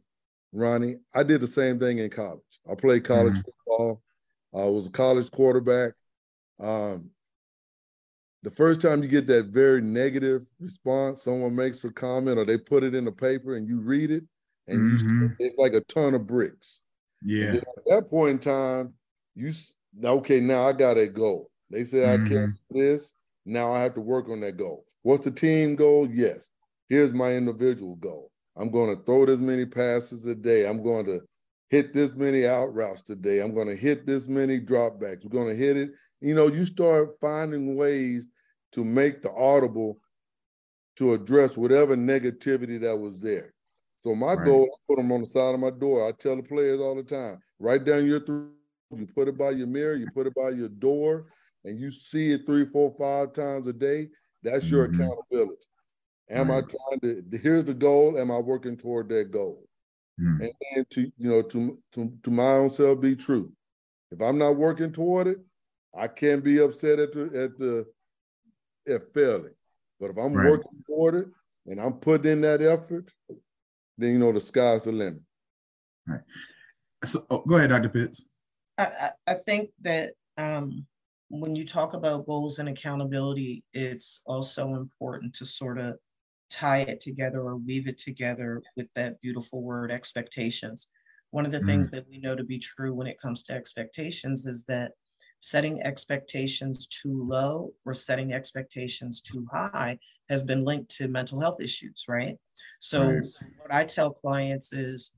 [0.52, 2.40] Ronnie, I did the same thing in college.
[2.70, 3.50] I played college mm-hmm.
[3.68, 4.02] football.
[4.54, 5.92] I was a college quarterback.
[6.60, 7.10] Um,
[8.42, 12.58] the first time you get that very negative response, someone makes a comment or they
[12.58, 14.24] put it in the paper and you read it,
[14.66, 15.22] and mm-hmm.
[15.22, 16.82] you, it's like a ton of bricks.
[17.22, 17.54] Yeah.
[17.54, 18.94] At that point in time,
[19.34, 19.52] you
[20.04, 20.40] okay?
[20.40, 21.50] Now I got a goal.
[21.70, 22.24] They say mm-hmm.
[22.24, 23.14] I can't do this.
[23.44, 24.84] Now I have to work on that goal.
[25.02, 26.08] What's the team goal?
[26.10, 26.50] Yes.
[26.88, 28.30] Here's my individual goal.
[28.56, 30.66] I'm going to throw this many passes a day.
[30.66, 31.20] I'm going to
[31.68, 33.40] hit this many out routes today.
[33.40, 35.24] I'm going to hit this many dropbacks.
[35.24, 35.90] We're going to hit it.
[36.20, 38.28] You know, you start finding ways
[38.72, 39.98] to make the audible
[40.96, 43.52] to address whatever negativity that was there.
[44.00, 44.46] So my right.
[44.46, 46.06] goal, I put them on the side of my door.
[46.06, 48.46] I tell the players all the time, write down your three.
[48.94, 51.26] You put it by your mirror, you put it by your door,
[51.64, 54.08] and you see it three, four, five times a day.
[54.44, 55.02] That's your mm-hmm.
[55.02, 55.66] accountability.
[56.30, 56.64] Am right.
[56.64, 57.38] I trying to?
[57.38, 58.18] Here's the goal.
[58.18, 59.66] Am I working toward that goal?
[60.20, 60.42] Mm-hmm.
[60.42, 63.52] And then to you know to, to to my own self be true.
[64.10, 65.38] If I'm not working toward it,
[65.96, 67.86] I can't be upset at the at the
[68.92, 69.54] at failing.
[70.00, 70.50] But if I'm right.
[70.50, 71.28] working toward it
[71.66, 73.10] and I'm putting in that effort,
[73.98, 75.22] then you know the sky's the limit.
[76.06, 76.20] Right.
[77.04, 77.88] So oh, go ahead, Dr.
[77.88, 78.24] Pitts.
[78.78, 80.86] I, I think that um,
[81.28, 85.96] when you talk about goals and accountability, it's also important to sort of
[86.50, 90.88] tie it together or weave it together with that beautiful word expectations.
[91.30, 91.66] One of the mm.
[91.66, 94.92] things that we know to be true when it comes to expectations is that
[95.40, 101.60] setting expectations too low or setting expectations too high has been linked to mental health
[101.60, 102.36] issues, right?
[102.80, 103.26] So, right.
[103.58, 105.14] what I tell clients is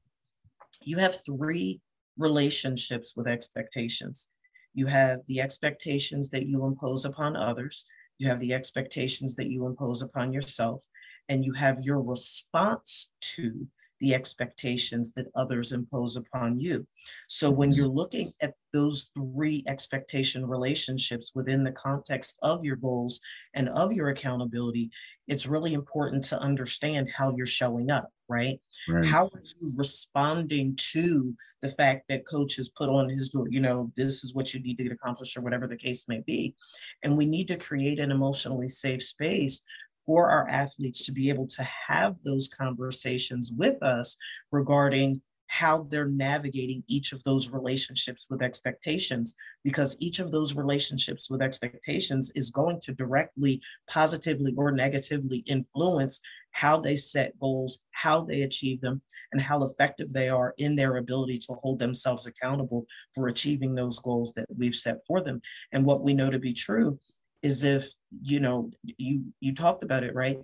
[0.83, 1.81] you have three
[2.17, 4.31] relationships with expectations.
[4.75, 7.87] You have the expectations that you impose upon others,
[8.19, 10.85] you have the expectations that you impose upon yourself,
[11.29, 13.67] and you have your response to
[14.01, 16.87] the expectations that others impose upon you.
[17.29, 23.21] So when you're looking at those three expectation relationships within the context of your goals
[23.55, 24.91] and of your accountability,
[25.27, 28.61] it's really important to understand how you're showing up, right?
[28.89, 29.07] right?
[29.07, 33.61] How are you responding to the fact that coach has put on his door, you
[33.61, 36.55] know, this is what you need to get accomplished or whatever the case may be.
[37.03, 39.63] And we need to create an emotionally safe space
[40.09, 44.17] for our athletes to be able to have those conversations with us
[44.51, 51.31] regarding how they're navigating each of those relationships with expectations because each of those relationships
[51.31, 58.23] with expectations is going to directly positively or negatively influence how they set goals how
[58.23, 62.87] they achieve them and how effective they are in their ability to hold themselves accountable
[63.15, 65.41] for achieving those goals that we've set for them.
[65.73, 66.99] And what we know to be true
[67.43, 67.89] is if
[68.23, 70.39] you know you you talked about it right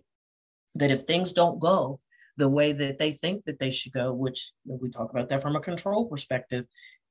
[0.75, 2.01] that if things don't go
[2.37, 5.57] the way that they think that they should go which we talk about that from
[5.57, 6.65] a control perspective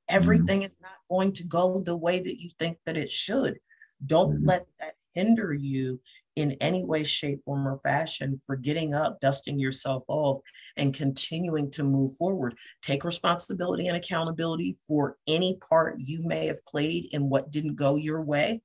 [0.08, 0.66] everything mm-hmm.
[0.66, 3.58] is not going to go the way that you think that it should
[4.06, 4.48] don't mm-hmm.
[4.48, 6.00] let that hinder you
[6.36, 10.40] in any way shape form or fashion for getting up dusting yourself off
[10.76, 16.64] and continuing to move forward take responsibility and accountability for any part you may have
[16.66, 18.60] played in what didn't go your way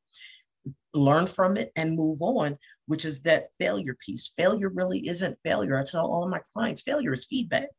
[0.93, 4.33] learn from it and move on, which is that failure piece.
[4.35, 5.77] Failure really isn't failure.
[5.77, 7.69] I tell all of my clients failure is feedback.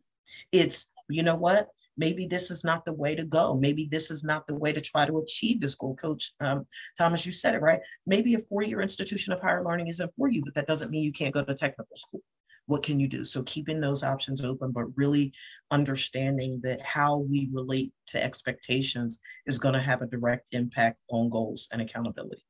[0.53, 1.68] It's, you know what?
[1.96, 3.55] Maybe this is not the way to go.
[3.55, 5.96] Maybe this is not the way to try to achieve this goal.
[5.96, 6.64] Coach um,
[6.96, 7.81] Thomas, you said it right.
[8.07, 11.03] Maybe a four year institution of higher learning isn't for you, but that doesn't mean
[11.03, 12.23] you can't go to technical school.
[12.66, 13.25] What can you do?
[13.25, 15.33] So, keeping those options open, but really
[15.73, 21.31] understanding that how we relate to expectations is going to have a direct impact on
[21.31, 22.44] goals and accountability.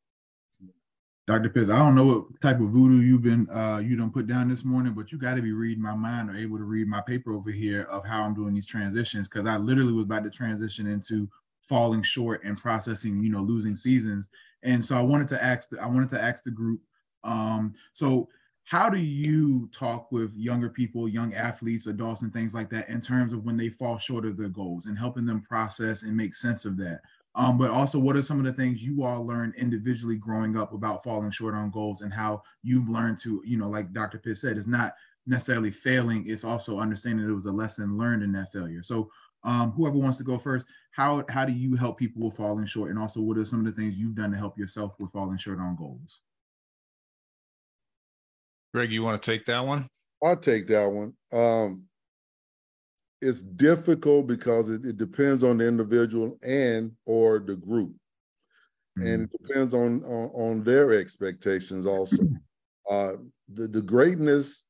[1.31, 1.49] Dr.
[1.49, 4.49] Pitts, I don't know what type of voodoo you've been uh, you don't put down
[4.49, 7.01] this morning, but you got to be reading my mind or able to read my
[7.01, 10.31] paper over here of how I'm doing these transitions because I literally was about to
[10.31, 11.29] transition into
[11.63, 14.29] falling short and processing, you know, losing seasons.
[14.65, 16.81] And so I wanted to ask, I wanted to ask the group.
[17.23, 18.29] Um, so
[18.65, 23.01] how do you talk with younger people, young athletes, adults, and things like that in
[23.01, 26.35] terms of when they fall short of their goals and helping them process and make
[26.35, 27.03] sense of that?
[27.35, 30.73] Um, but also, what are some of the things you all learned individually growing up
[30.73, 34.19] about falling short on goals and how you've learned to, you know, like Dr.
[34.19, 34.95] Pitt said, it's not
[35.27, 38.83] necessarily failing, it's also understanding it was a lesson learned in that failure.
[38.83, 39.11] So,
[39.45, 42.91] um, whoever wants to go first, how how do you help people with falling short,
[42.91, 45.39] and also what are some of the things you've done to help yourself with falling
[45.39, 46.21] short on goals?
[48.75, 49.87] Greg, you want to take that one?
[50.23, 51.15] I'll take that one.
[51.33, 51.87] Um,
[53.21, 57.93] it's difficult because it, it, depends on the individual and or the group
[58.99, 59.07] mm-hmm.
[59.07, 62.17] and it depends on, on, on their expectations also
[62.91, 63.13] uh,
[63.55, 64.65] the, the greatness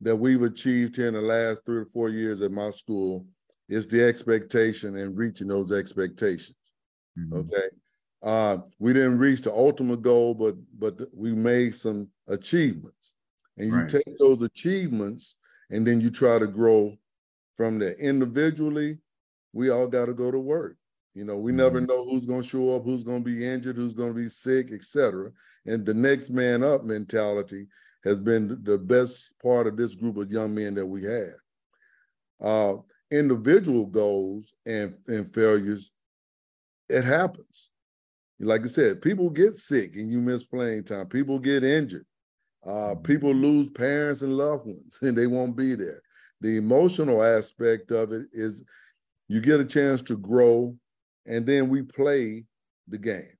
[0.00, 3.26] that we've achieved here in the last three or four years at my school
[3.68, 6.56] is the expectation and reaching those expectations
[7.18, 7.38] mm-hmm.
[7.38, 7.68] okay
[8.24, 13.14] uh, we didn't reach the ultimate goal but but we made some achievements
[13.56, 13.88] and you right.
[13.88, 15.36] take those achievements
[15.70, 16.96] and then you try to grow
[17.58, 18.98] from the individually,
[19.52, 20.76] we all got to go to work.
[21.14, 21.58] You know, we mm-hmm.
[21.58, 24.18] never know who's going to show up, who's going to be injured, who's going to
[24.18, 25.32] be sick, etc.
[25.66, 27.66] And the next man up mentality
[28.04, 31.34] has been the best part of this group of young men that we have.
[32.40, 32.74] Uh,
[33.10, 35.90] individual goals and, and failures,
[36.88, 37.70] it happens.
[38.38, 41.08] Like I said, people get sick and you miss playing time.
[41.08, 42.06] People get injured.
[42.64, 46.00] Uh, people lose parents and loved ones and they won't be there.
[46.40, 48.64] The emotional aspect of it is
[49.28, 50.76] you get a chance to grow
[51.26, 52.44] and then we play
[52.88, 53.36] the game.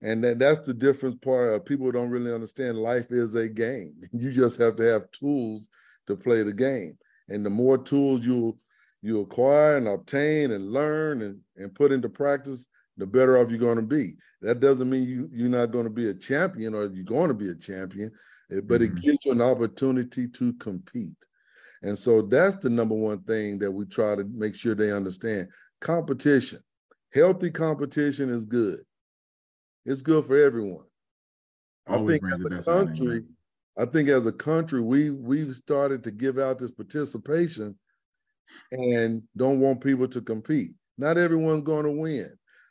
[0.00, 3.94] And that, that's the difference part of people don't really understand life is a game.
[4.12, 5.68] You just have to have tools
[6.06, 6.96] to play the game.
[7.28, 8.56] And the more tools you
[9.00, 13.58] you acquire and obtain and learn and, and put into practice, the better off you're
[13.58, 14.14] going to be.
[14.42, 17.34] That doesn't mean you, you're not going to be a champion or you're going to
[17.34, 18.10] be a champion,
[18.50, 18.96] eh, but mm-hmm.
[18.96, 21.16] it gives you an opportunity to compete.
[21.82, 25.48] And so that's the number one thing that we try to make sure they understand.
[25.80, 26.60] Competition,
[27.12, 28.80] healthy competition is good.
[29.84, 30.84] It's good for everyone.
[31.86, 33.24] Always I think as a country,
[33.78, 37.78] I think as a country, we we've started to give out this participation
[38.72, 40.72] and don't want people to compete.
[40.98, 42.30] Not everyone's going to win.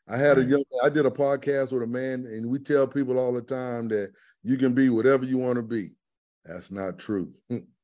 [0.09, 0.45] I had right.
[0.45, 3.41] a young I did a podcast with a man, and we tell people all the
[3.41, 4.11] time that
[4.43, 5.91] you can be whatever you want to be.
[6.45, 7.33] That's not true.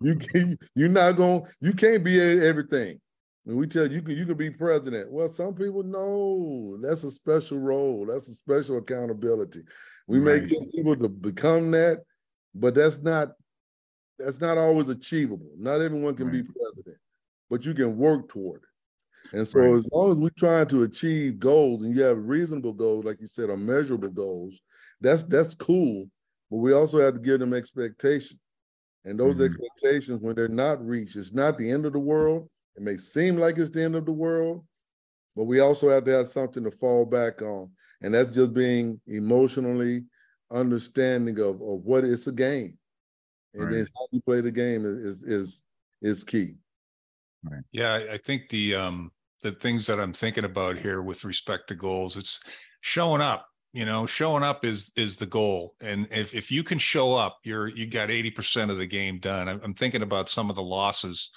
[0.00, 3.00] you can, you're not going you can't be everything.
[3.46, 5.10] And we tell you, you can you can be president.
[5.12, 8.06] Well, some people know that's a special role.
[8.06, 9.62] That's a special accountability.
[10.06, 10.42] We right.
[10.42, 12.02] may get people to become that,
[12.54, 13.32] but that's not
[14.18, 15.50] that's not always achievable.
[15.58, 16.32] Not everyone can right.
[16.32, 16.96] be president,
[17.50, 19.36] but you can work toward it.
[19.36, 19.74] And so right.
[19.74, 23.26] as long as we're trying to achieve goals and you have reasonable goals, like you
[23.26, 24.62] said, or measurable goals,
[25.00, 26.06] that's that's cool.
[26.50, 28.40] But we also have to give them expectations.
[29.04, 29.44] And those mm-hmm.
[29.44, 33.36] expectations, when they're not reached, it's not the end of the world it may seem
[33.36, 34.64] like it's the end of the world,
[35.36, 37.70] but we also have to have something to fall back on.
[38.02, 40.04] And that's just being emotionally
[40.50, 42.76] understanding of, of what it's a game.
[43.54, 43.72] And right.
[43.72, 45.62] then how you play the game is is
[46.02, 46.54] is key.
[47.44, 47.62] Right.
[47.70, 49.12] Yeah, I think the um
[49.42, 52.40] the things that I'm thinking about here with respect to goals, it's
[52.80, 53.46] showing up.
[53.74, 55.74] You know, showing up is is the goal.
[55.82, 59.48] And if if you can show up, you're you got 80% of the game done.
[59.48, 61.30] I'm, I'm thinking about some of the losses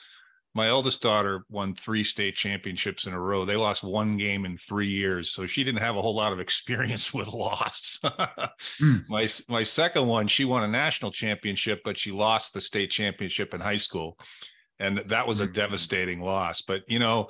[0.58, 3.45] my eldest daughter won three state championships in a row.
[3.45, 6.39] They lost one game in three years, so she didn't have a whole lot of
[6.39, 8.00] experience with loss.
[8.02, 9.08] mm.
[9.08, 13.54] My my second one, she won a national championship, but she lost the state championship
[13.54, 14.17] in high school,
[14.80, 15.54] and that was a mm.
[15.54, 16.63] devastating loss.
[16.63, 17.30] But you know,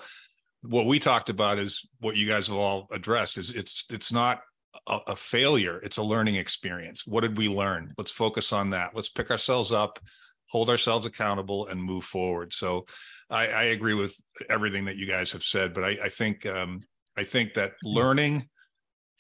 [0.62, 4.40] what we talked about is what you guys have all addressed is it's it's not
[4.88, 7.06] a, a failure; it's a learning experience.
[7.06, 7.94] What did we learn?
[7.98, 8.92] Let's focus on that.
[8.96, 10.00] Let's pick ourselves up
[10.48, 12.54] hold ourselves accountable and move forward.
[12.54, 12.86] So
[13.30, 14.16] I, I agree with
[14.50, 16.82] everything that you guys have said, but I, I think um,
[17.18, 17.90] I think that hmm.
[17.90, 18.50] learning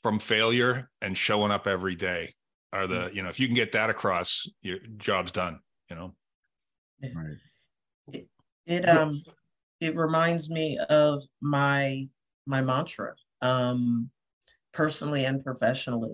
[0.01, 2.33] from failure and showing up every day
[2.73, 3.15] are the hmm.
[3.15, 5.59] you know if you can get that across, your job's done.
[5.89, 6.15] You know,
[7.15, 7.37] right?
[8.13, 8.27] It,
[8.65, 9.21] it um
[9.79, 12.07] it reminds me of my
[12.45, 14.09] my mantra, um,
[14.77, 16.13] personally and professionally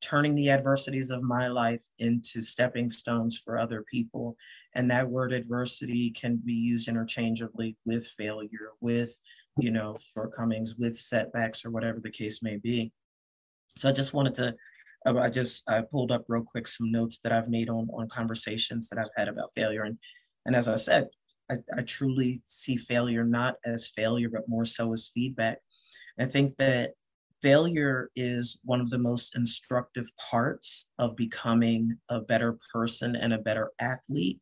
[0.00, 4.34] turning the adversities of my life into stepping stones for other people.
[4.74, 9.20] And that word adversity can be used interchangeably with failure, with,
[9.58, 12.90] you know, shortcomings, with setbacks, or whatever the case may be.
[13.76, 14.54] So I just wanted to,
[15.04, 18.08] uh, I just I pulled up real quick some notes that I've made on on
[18.08, 19.82] conversations that I've had about failure.
[19.82, 19.98] And
[20.46, 21.08] and as I said,
[21.50, 25.58] I, I truly see failure not as failure, but more so as feedback.
[26.18, 26.92] I think that
[27.42, 33.38] failure is one of the most instructive parts of becoming a better person and a
[33.38, 34.40] better athlete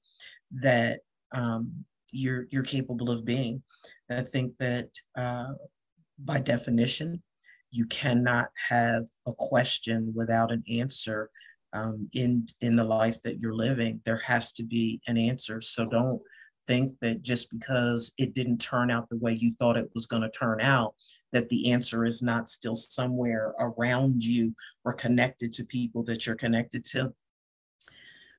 [0.51, 1.01] that
[1.33, 3.63] um, you're you're capable of being.
[4.11, 5.53] I think that uh,
[6.19, 7.23] by definition,
[7.71, 11.31] you cannot have a question without an answer
[11.73, 14.01] um, in in the life that you're living.
[14.05, 15.61] There has to be an answer.
[15.61, 16.21] So don't
[16.67, 20.23] think that just because it didn't turn out the way you thought it was going
[20.23, 20.95] to turn out,
[21.33, 26.37] that the answer is not still somewhere around you or connected to people that you're
[26.37, 27.13] connected to.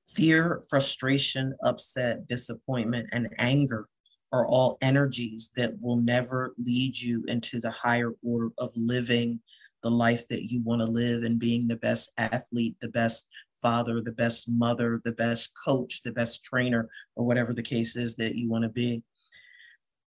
[0.06, 3.88] Fear, frustration, upset, disappointment, and anger
[4.32, 9.40] are all energies that will never lead you into the higher order of living
[9.82, 13.30] the life that you want to live and being the best athlete, the best
[13.62, 18.16] father, the best mother, the best coach, the best trainer, or whatever the case is
[18.16, 19.04] that you want to be.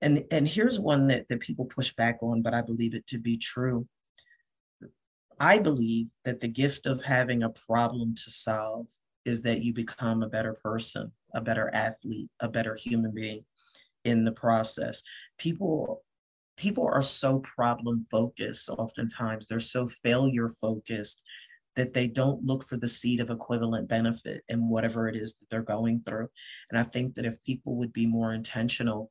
[0.02, 3.18] And, and here's one that, that people push back on, but I believe it to
[3.18, 3.88] be true.
[5.40, 8.88] I believe that the gift of having a problem to solve
[9.26, 13.46] is that you become a better person, a better athlete, a better human being
[14.06, 15.04] in the process.
[15.38, 16.04] People
[16.58, 21.24] people are so problem focused oftentimes they're so failure focused
[21.78, 25.50] that they don't look for the seed of equivalent benefit in whatever it is that
[25.50, 26.28] they're going through.
[26.70, 29.10] And I think that if people would be more intentional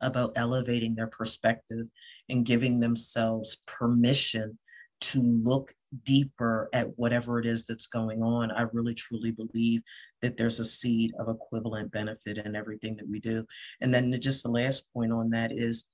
[0.00, 1.86] about elevating their perspective
[2.28, 4.58] and giving themselves permission
[5.00, 5.72] to look
[6.04, 9.82] deeper at whatever it is that's going on, I really truly believe
[10.22, 13.44] that there's a seed of equivalent benefit in everything that we do.
[13.80, 15.84] And then just the last point on that is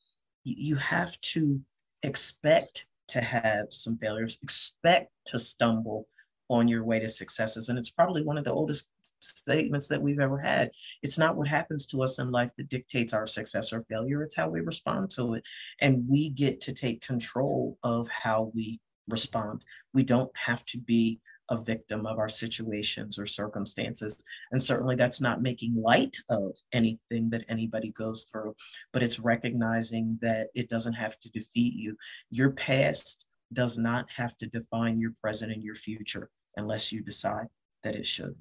[0.44, 1.60] you have to
[2.02, 6.06] expect to have some failures, expect to stumble
[6.52, 7.70] on your way to successes.
[7.70, 8.86] And it's probably one of the oldest
[9.20, 10.70] statements that we've ever had.
[11.02, 14.36] It's not what happens to us in life that dictates our success or failure, it's
[14.36, 15.44] how we respond to it.
[15.80, 19.64] And we get to take control of how we respond.
[19.94, 24.22] We don't have to be a victim of our situations or circumstances.
[24.52, 28.54] And certainly that's not making light of anything that anybody goes through,
[28.92, 31.96] but it's recognizing that it doesn't have to defeat you.
[32.30, 37.46] Your past does not have to define your present and your future unless you decide
[37.82, 38.34] that it should.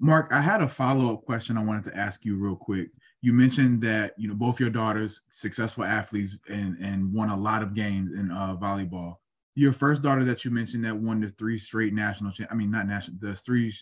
[0.00, 2.88] Mark, I had a follow-up question I wanted to ask you real quick.
[3.20, 7.62] You mentioned that you know both your daughters successful athletes and and won a lot
[7.62, 9.16] of games in uh, volleyball.
[9.54, 12.70] Your first daughter that you mentioned that won the three straight national, cha- I mean
[12.70, 13.72] not national, the three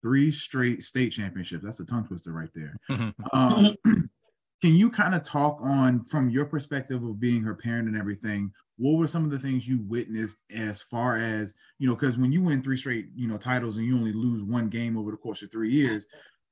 [0.00, 1.64] three straight state championships.
[1.64, 2.78] That's a tongue twister right there.
[3.32, 7.96] um, can you kind of talk on from your perspective of being her parent and
[7.96, 8.52] everything?
[8.76, 11.94] What were some of the things you witnessed as far as you know?
[11.94, 14.96] Because when you win three straight you know titles and you only lose one game
[14.96, 16.06] over the course of three years,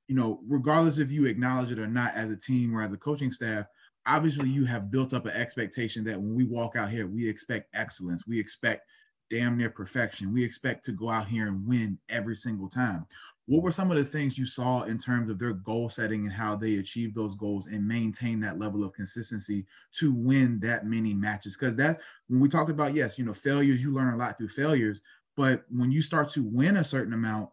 [0.09, 2.99] you know, regardless if you acknowledge it or not as a team or as a
[2.99, 3.66] coaching staff,
[4.07, 7.75] obviously you have built up an expectation that when we walk out here, we expect
[7.75, 8.27] excellence.
[8.27, 8.87] We expect
[9.33, 10.33] damn near perfection.
[10.33, 13.07] We expect to go out here and win every single time.
[13.47, 16.33] What were some of the things you saw in terms of their goal setting and
[16.33, 21.14] how they achieved those goals and maintain that level of consistency to win that many
[21.14, 21.57] matches?
[21.57, 24.49] Because that when we talked about, yes, you know, failures, you learn a lot through
[24.49, 25.01] failures.
[25.35, 27.49] But when you start to win a certain amount,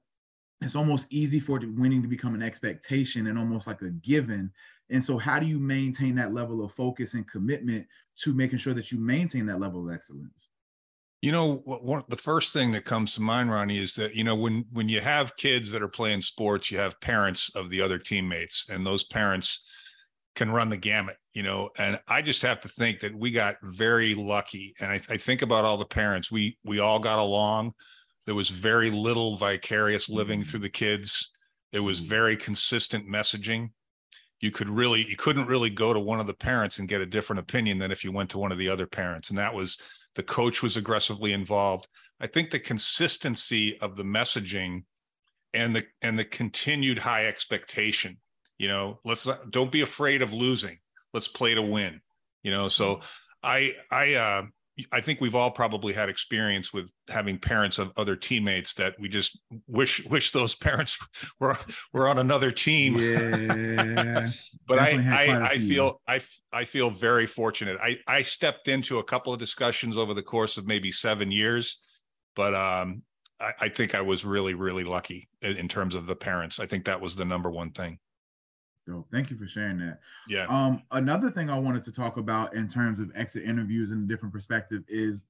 [0.62, 4.52] it's almost easy for winning to become an expectation and almost like a given.
[4.90, 8.74] And so, how do you maintain that level of focus and commitment to making sure
[8.74, 10.50] that you maintain that level of excellence?
[11.22, 14.36] You know, one, the first thing that comes to mind, Ronnie, is that you know
[14.36, 18.00] when when you have kids that are playing sports, you have parents of the other
[18.00, 19.66] teammates, and those parents
[20.36, 21.18] can run the gamut.
[21.34, 24.74] You know, and I just have to think that we got very lucky.
[24.80, 26.32] And I, I think about all the parents.
[26.32, 27.74] We we all got along
[28.30, 30.50] there was very little vicarious living mm-hmm.
[30.52, 31.32] through the kids.
[31.72, 32.10] It was mm-hmm.
[32.10, 33.72] very consistent messaging.
[34.40, 37.08] You could really, you couldn't really go to one of the parents and get a
[37.08, 39.32] different opinion than if you went to one of the other parents.
[39.32, 39.80] And that was
[40.20, 41.88] the coach was aggressively involved.
[42.20, 44.84] I think the consistency of the messaging
[45.54, 48.18] and the and the continued high expectation,
[48.58, 50.80] you know, let's don't be afraid of losing.
[51.14, 52.02] Let's play to win.
[52.44, 53.00] You know, so
[53.44, 54.42] I I uh
[54.92, 59.10] I think we've all probably had experience with having parents of other teammates that we
[59.10, 60.98] just wish wish those parents
[61.40, 61.58] were
[61.94, 62.96] were on another team.
[62.98, 64.30] Yeah,
[64.68, 66.22] but I I, I feel I
[66.52, 67.78] I feel very fortunate.
[67.82, 71.80] I I stepped into a couple of discussions over the course of maybe seven years,
[72.36, 73.04] but um
[73.40, 76.60] I, I think I was really really lucky in, in terms of the parents.
[76.60, 78.00] I think that was the number one thing.
[78.90, 79.08] Dope.
[79.12, 80.00] Thank you for sharing that.
[80.28, 80.46] Yeah.
[80.48, 84.08] Um, another thing I wanted to talk about in terms of exit interviews and a
[84.08, 85.24] different perspective is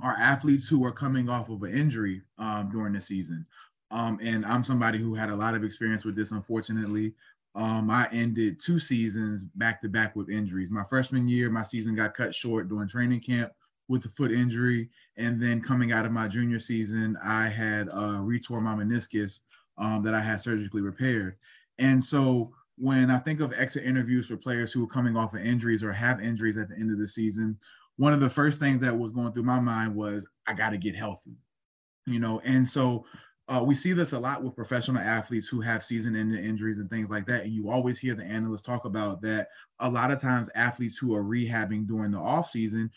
[0.00, 3.44] our athletes who are coming off of an injury um, during the season.
[3.90, 7.14] Um, and I'm somebody who had a lot of experience with this, unfortunately.
[7.54, 10.70] Um, I ended two seasons back to back with injuries.
[10.70, 13.52] My freshman year, my season got cut short during training camp
[13.88, 14.88] with a foot injury.
[15.16, 19.40] And then coming out of my junior season, I had uh, retore my meniscus
[19.76, 21.36] um, that I had surgically repaired.
[21.78, 25.40] And so when I think of exit interviews for players who are coming off of
[25.40, 27.58] injuries or have injuries at the end of the season,
[27.96, 30.78] one of the first things that was going through my mind was, I got to
[30.78, 31.36] get healthy,
[32.06, 32.40] you know?
[32.44, 33.04] And so
[33.48, 36.88] uh, we see this a lot with professional athletes who have season ending injuries and
[36.88, 37.44] things like that.
[37.44, 39.48] And you always hear the analysts talk about that
[39.80, 42.90] a lot of times athletes who are rehabbing during the off season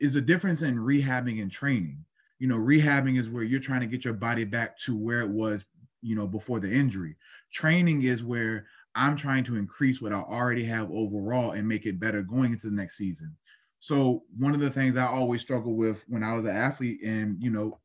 [0.00, 2.04] is a difference in rehabbing and training.
[2.38, 5.28] You know, rehabbing is where you're trying to get your body back to where it
[5.28, 5.66] was,
[6.02, 7.16] you know, before the injury.
[7.52, 8.64] Training is where
[8.94, 12.68] I'm trying to increase what I already have overall and make it better going into
[12.68, 13.36] the next season.
[13.78, 17.42] So one of the things I always struggle with when I was an athlete, and
[17.42, 17.80] you know,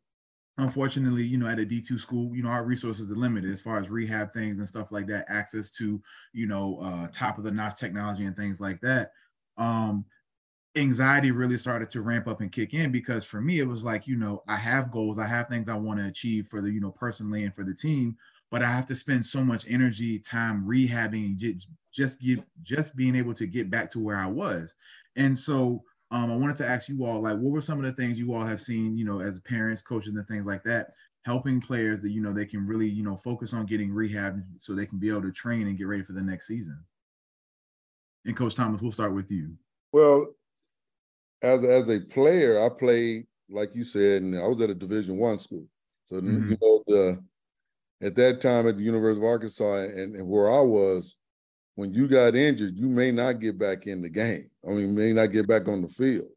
[0.58, 3.80] unfortunately, you know, at a D2 school, you know, our resources are limited as far
[3.80, 6.02] as rehab things and stuff like that, access to,
[6.34, 9.12] you know, uh, top of the notch technology and things like that.
[9.58, 10.06] Um,
[10.78, 14.08] anxiety really started to ramp up and kick in because for me, it was like,
[14.08, 16.82] you know, I have goals, I have things I want to achieve for the, you
[16.82, 18.18] know, personally and for the team,
[18.52, 21.38] but I have to spend so much energy, time rehabbing,
[21.92, 24.76] just get, just being able to get back to where I was.
[25.16, 27.92] And so Um, I wanted to ask you all, like, what were some of the
[27.92, 30.94] things you all have seen, you know, as parents, coaches, and things like that,
[31.24, 34.74] helping players that you know they can really, you know, focus on getting rehab so
[34.74, 36.78] they can be able to train and get ready for the next season.
[38.26, 39.58] And Coach Thomas, we'll start with you.
[39.92, 40.28] Well,
[41.42, 45.18] as as a player, I played like you said, and I was at a Division
[45.18, 45.66] One school.
[46.06, 46.52] So mm-hmm.
[46.52, 47.24] you know the
[48.02, 51.16] at that time at the University of Arkansas and, and, where I was,
[51.76, 54.48] when you got injured, you may not get back in the game.
[54.68, 56.30] I mean, may not get back on the field.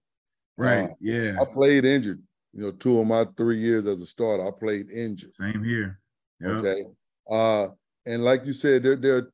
[0.57, 0.91] Right.
[0.91, 1.37] Uh, yeah.
[1.41, 2.23] I played injured.
[2.53, 5.33] You know, two of my three years as a starter, I played injured.
[5.33, 6.01] Same here.
[6.41, 6.51] Yep.
[6.51, 6.85] Okay.
[7.31, 7.69] Uh,
[8.07, 9.33] and like you said, there, there are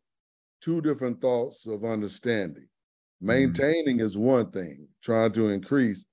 [0.60, 2.64] two different thoughts of understanding.
[2.64, 3.26] Mm-hmm.
[3.26, 4.06] Maintaining mm-hmm.
[4.06, 6.04] is one thing, trying to increase,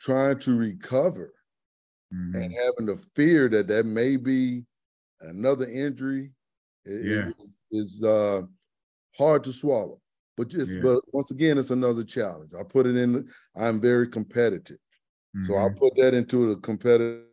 [0.00, 1.32] trying to recover,
[2.14, 2.36] mm-hmm.
[2.36, 4.64] and having the fear that that may be
[5.20, 6.30] another injury
[6.84, 7.30] yeah.
[7.70, 8.42] is, uh,
[9.16, 10.00] hard to swallow.
[10.36, 10.82] But just yeah.
[10.82, 12.52] but once again, it's another challenge.
[12.58, 13.28] I put it in.
[13.56, 14.78] I'm very competitive,
[15.36, 15.42] mm-hmm.
[15.42, 15.78] so I mm-hmm.
[15.78, 17.24] put that into the competitive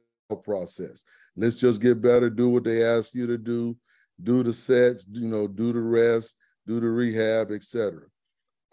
[0.44, 1.04] process.
[1.36, 2.32] Let's just get better.
[2.32, 3.78] Do what they ask you to do.
[4.24, 5.06] Do the sets.
[5.12, 6.36] You know, do the rest.
[6.66, 8.02] Do the rehab, etc.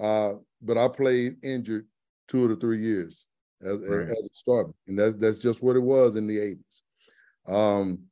[0.00, 1.86] Uh, but I played injured
[2.26, 3.26] two the three years
[3.60, 4.08] as, right.
[4.08, 7.52] as a starter, and that, that's just what it was in the '80s.
[7.54, 8.04] Um,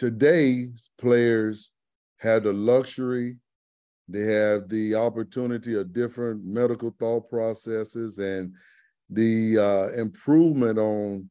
[0.00, 1.72] today's players
[2.16, 3.36] have the luxury
[4.08, 8.54] they have the opportunity of different medical thought processes and
[9.10, 11.28] the uh, improvement on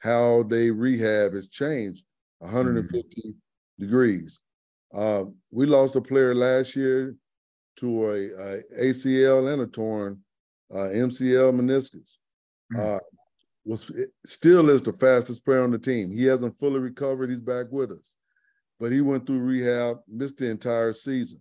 [0.00, 2.04] how they rehab has changed
[2.40, 3.30] 150 mm-hmm.
[3.82, 4.38] degrees.
[4.94, 7.16] Uh, we lost a player last year
[7.76, 10.20] to a, a ACL and a torn
[10.70, 12.18] uh, MCL meniscus.
[12.74, 12.98] Mm-hmm.
[13.64, 13.90] Was
[14.24, 16.10] still is the fastest player on the team.
[16.10, 17.30] He hasn't fully recovered.
[17.30, 18.16] He's back with us,
[18.78, 21.40] but he went through rehab, missed the entire season.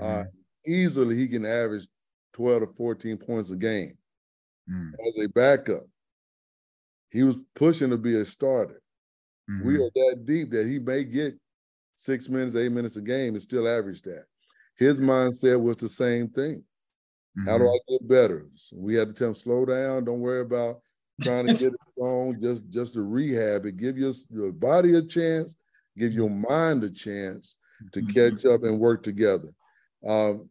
[0.00, 0.20] Uh, mm-hmm.
[0.20, 0.24] Uh,
[0.66, 1.86] easily, he can average
[2.34, 3.96] 12 to 14 points a game
[4.70, 4.90] mm.
[5.06, 5.84] as a backup.
[7.10, 8.82] He was pushing to be a starter.
[9.50, 9.66] Mm-hmm.
[9.66, 11.34] We are that deep that he may get
[11.94, 14.24] six minutes, eight minutes a game and still average that.
[14.76, 16.64] His mindset was the same thing.
[17.38, 17.48] Mm-hmm.
[17.48, 17.72] How do mm-hmm.
[17.72, 18.46] I get better?
[18.54, 20.04] So we had to tell him, slow down.
[20.04, 20.80] Don't worry about
[21.22, 22.40] trying to get it strong.
[22.40, 23.76] Just just to rehab it.
[23.76, 25.56] Give your, your body a chance.
[25.96, 27.56] Give your mind a chance
[27.92, 28.10] to mm-hmm.
[28.10, 29.48] catch up and work together.
[30.06, 30.48] Um,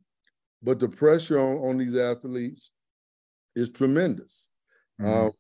[0.62, 2.72] but the pressure on, on these athletes
[3.56, 4.50] is tremendous.
[5.02, 5.28] Mm-hmm.
[5.28, 5.32] Um,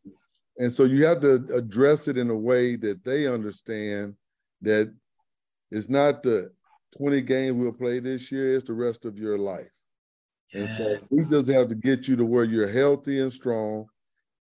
[0.57, 4.15] and so you have to address it in a way that they understand
[4.61, 4.93] that
[5.71, 6.51] it's not the
[6.97, 9.69] 20 games we'll play this year, it's the rest of your life.
[10.53, 13.87] And so we just have to get you to where you're healthy and strong.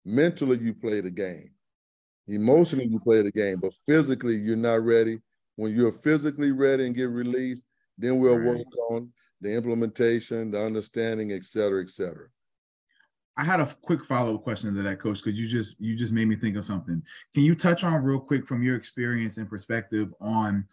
[0.08, 1.52] Mentally, you play the game.
[2.30, 5.20] Emotionally, you play the game, but physically, you're not ready.
[5.58, 7.66] When you're physically ready and get released,
[7.98, 8.60] then we'll right.
[8.60, 12.28] work on the implementation, the understanding, et cetera, et cetera.
[13.36, 16.30] I had a quick follow-up question to that, coach, because you just you just made
[16.30, 17.04] me think of something.
[17.34, 20.66] Can you touch on real quick from your experience and perspective on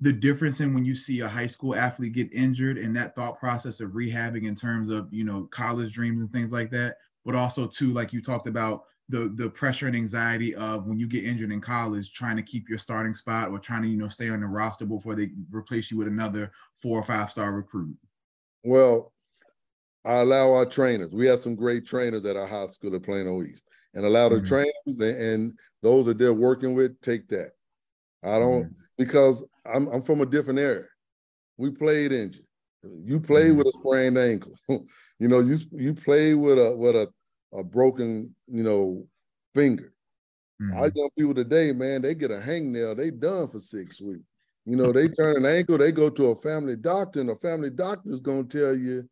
[0.00, 3.38] the difference in when you see a high school athlete get injured and that thought
[3.38, 7.34] process of rehabbing in terms of you know college dreams and things like that, but
[7.34, 11.24] also too like you talked about the the pressure and anxiety of when you get
[11.24, 14.28] injured in college, trying to keep your starting spot or trying to you know stay
[14.30, 16.50] on the roster before they replace you with another
[16.80, 17.96] four or five star recruit.
[18.64, 19.12] Well,
[20.04, 21.10] I allow our trainers.
[21.12, 24.36] We have some great trainers at our high school at Plano East, and allow the
[24.36, 24.46] mm-hmm.
[24.46, 27.50] trainers and, and, those that they're working with take that.
[28.22, 28.72] I don't mm-hmm.
[28.96, 30.84] because I'm I'm from a different era.
[31.56, 32.46] We played injured.
[32.84, 33.58] You play mm-hmm.
[33.58, 34.52] with a sprained ankle.
[34.68, 37.08] you know, you you played with a with a,
[37.52, 39.06] a broken you know
[39.54, 39.92] finger.
[40.60, 40.76] Mm-hmm.
[40.76, 42.96] Our young people today, man, they get a hangnail.
[42.96, 44.24] They done for six weeks.
[44.64, 47.70] You know, they turn an ankle, they go to a family doctor, and a family
[47.70, 49.08] doctor is going to tell you,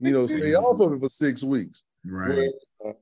[0.00, 1.84] you know, stay off of it for six weeks.
[2.04, 2.48] Right.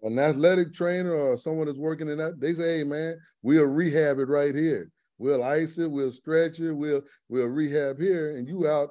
[0.02, 4.18] An athletic trainer or someone that's working in that, they say, hey, man, we'll rehab
[4.18, 4.90] it right here.
[5.16, 8.90] We'll ice it, we'll stretch it, we'll we'll rehab here, and you out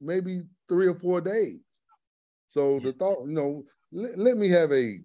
[0.00, 1.60] maybe three or four days.
[2.48, 5.00] So the thought, you know, let, let me have a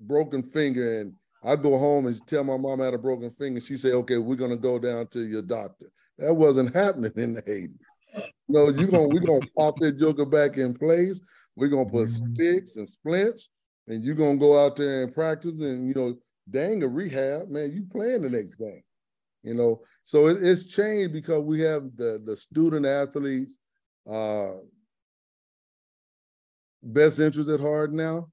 [0.00, 1.14] broken finger and
[1.44, 3.60] I go home and tell my mom I had a broken finger.
[3.60, 5.86] She said, okay, we're gonna go down to your doctor.
[6.18, 7.78] That wasn't happening in the 80s.
[8.16, 11.20] You know, you gonna we're gonna pop that joker back in place.
[11.54, 12.34] We're gonna put mm-hmm.
[12.34, 13.50] sticks and splints,
[13.88, 15.60] and you're gonna go out there and practice.
[15.60, 16.16] And you know,
[16.48, 18.82] dang a rehab, man, you playing the next game.
[19.42, 23.58] You know, so it, it's changed because we have the the student athletes
[24.08, 24.54] uh
[26.82, 28.28] best interest at heart now.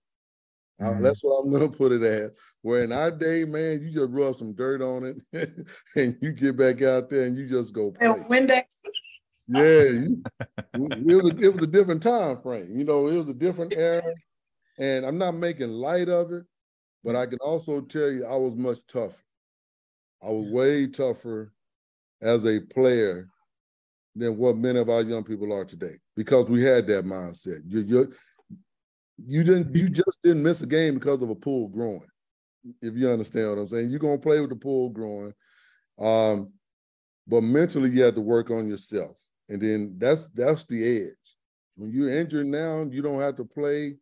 [0.81, 0.97] Mm-hmm.
[0.97, 2.31] Uh, that's what I'm gonna put it at.
[2.61, 5.49] Where in our day, man, you just rub some dirt on it
[5.95, 8.07] and you get back out there and you just go play.
[8.07, 8.63] And Windex.
[9.47, 10.23] yeah, you,
[10.73, 12.75] it, was, it was a different time frame.
[12.75, 14.13] You know, it was a different era,
[14.79, 16.43] and I'm not making light of it,
[17.03, 19.19] But I can also tell you I was much tougher.
[20.23, 21.53] I was way tougher
[22.21, 23.29] as a player
[24.15, 27.59] than what many of our young people are today because we had that mindset.
[27.67, 28.13] You you
[29.25, 32.07] you didn't you just didn't miss a game because of a pool growing.
[32.81, 35.33] If you understand what I'm saying, you're gonna play with the pool growing.
[35.99, 36.51] Um,
[37.27, 39.17] but mentally you have to work on yourself.
[39.49, 41.37] And then that's that's the edge.
[41.75, 43.97] When you're injured now, you don't have to play.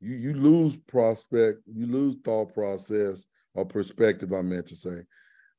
[0.00, 5.00] You you lose prospect, you lose thought process or perspective, I meant to say.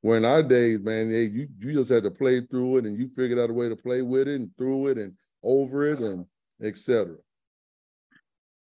[0.03, 3.07] Where in our days, man, you you just had to play through it and you
[3.07, 6.25] figured out a way to play with it and through it and over it and
[6.61, 7.15] etc.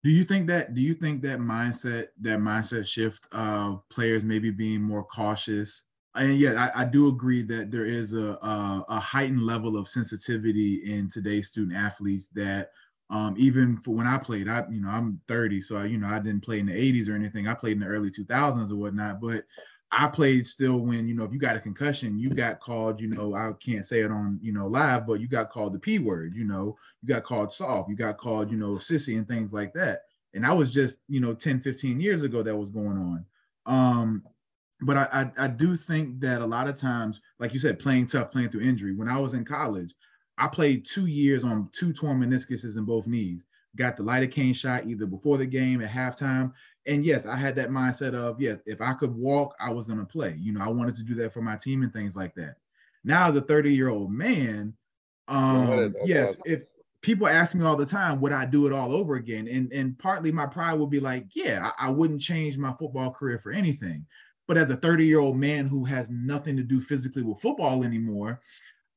[0.04, 4.52] Do you think that do you think that mindset, that mindset shift of players maybe
[4.52, 5.86] being more cautious
[6.16, 9.88] and yeah, I, I, do agree that there is a, a, a heightened level of
[9.88, 12.72] sensitivity in today's student athletes that
[13.12, 16.08] um, even for when I played, I you know I'm 30, so I, you know
[16.08, 17.48] I didn't play in the 80s or anything.
[17.48, 19.46] I played in the early 2000s or whatnot, but
[19.92, 23.02] I played still when you know if you got a concussion, you got called.
[23.02, 25.80] You know I can't say it on you know live, but you got called the
[25.80, 26.36] p word.
[26.36, 29.74] You know you got called soft, you got called you know sissy and things like
[29.74, 30.02] that.
[30.34, 33.26] And that was just you know 10, 15 years ago that was going on.
[33.66, 34.24] Um,
[34.82, 38.08] but I, I, I do think that a lot of times, like you said, playing
[38.08, 38.96] tough, playing through injury.
[38.96, 39.94] When I was in college,
[40.38, 43.46] I played two years on two torn meniscuses in both knees.
[43.76, 46.54] Got the lidocaine shot either before the game at halftime.
[46.90, 50.06] And yes, I had that mindset of yes, if I could walk, I was gonna
[50.06, 50.36] play.
[50.40, 52.56] You know, I wanted to do that for my team and things like that.
[53.04, 54.74] Now, as a 30 year old man,
[55.28, 56.64] um, yes, if
[57.02, 59.48] people ask me all the time, would I do it all over again?
[59.48, 63.12] And and partly my pride would be like, yeah, I, I wouldn't change my football
[63.12, 64.06] career for anything.
[64.48, 67.84] But as a 30 year old man who has nothing to do physically with football
[67.84, 68.42] anymore,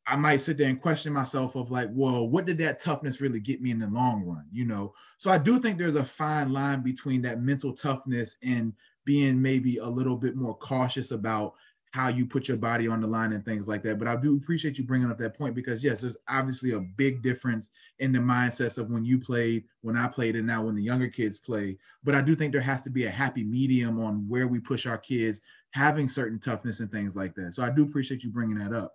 [0.07, 3.41] I might sit there and question myself of like, well, what did that toughness really
[3.41, 4.45] get me in the long run?
[4.51, 8.73] You know, so I do think there's a fine line between that mental toughness and
[9.05, 11.55] being maybe a little bit more cautious about
[11.93, 13.99] how you put your body on the line and things like that.
[13.99, 17.23] But I do appreciate you bringing up that point because yes, there's obviously a big
[17.23, 20.83] difference in the mindsets of when you played, when I played, and now when the
[20.83, 21.77] younger kids play.
[22.03, 24.87] But I do think there has to be a happy medium on where we push
[24.87, 25.43] our kids
[25.73, 27.53] having certain toughness and things like that.
[27.53, 28.95] So I do appreciate you bringing that up.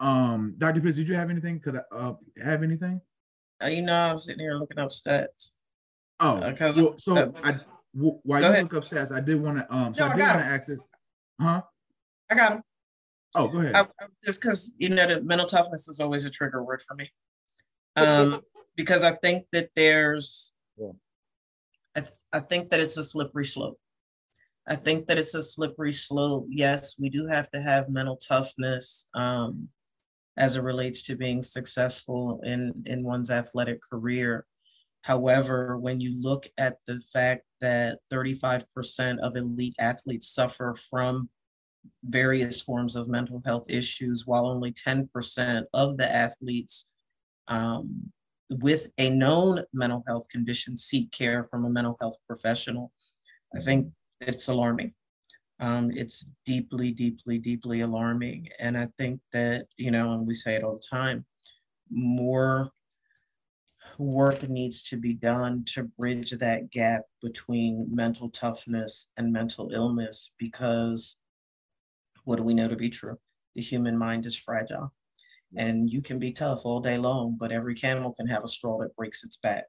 [0.00, 0.80] Um, Dr.
[0.80, 1.60] Pitts, did you have anything?
[1.60, 3.00] Could I uh, have anything?
[3.62, 5.52] Uh, you know, I'm sitting here looking up stats.
[6.18, 7.56] Oh, because uh, well, so uh, I
[7.92, 8.62] while you ahead.
[8.64, 10.78] look up stats, I did want to um, so no, I did want to access,
[11.40, 11.62] huh?
[12.30, 12.62] I got him.
[13.34, 13.74] Oh, go ahead.
[13.74, 13.86] I,
[14.24, 17.10] just because you know the mental toughness is always a trigger word for me.
[17.96, 18.40] Um,
[18.76, 20.92] because I think that there's, yeah.
[21.96, 23.78] I, th- I think that it's a slippery slope.
[24.66, 26.46] I think that it's a slippery slope.
[26.48, 29.68] Yes, we do have to have mental toughness um,
[30.36, 34.46] as it relates to being successful in in one's athletic career.
[35.02, 41.30] However, when you look at the fact that 35% of elite athletes suffer from
[42.04, 46.90] various forms of mental health issues, while only 10% of the athletes
[47.48, 48.12] um,
[48.50, 52.92] with a known mental health condition seek care from a mental health professional.
[53.54, 54.92] I think it's alarming.
[55.60, 58.48] Um, it's deeply, deeply, deeply alarming.
[58.58, 61.26] And I think that, you know, and we say it all the time,
[61.90, 62.70] more
[63.98, 70.32] work needs to be done to bridge that gap between mental toughness and mental illness
[70.38, 71.16] because
[72.24, 73.18] what do we know to be true?
[73.54, 74.94] The human mind is fragile.
[75.56, 78.78] And you can be tough all day long, but every camel can have a straw
[78.78, 79.64] that breaks its back.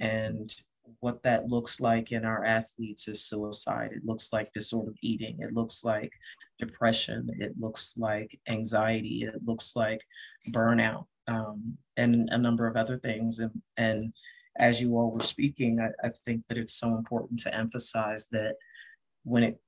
[0.00, 0.52] And
[1.00, 3.90] what that looks like in our athletes is suicide.
[3.92, 5.38] It looks like disordered eating.
[5.40, 6.12] It looks like
[6.58, 7.28] depression.
[7.38, 9.22] It looks like anxiety.
[9.22, 10.00] It looks like
[10.50, 13.38] burnout um, and a number of other things.
[13.38, 14.12] And, and
[14.58, 18.56] as you all were speaking, I, I think that it's so important to emphasize that
[19.24, 19.58] when it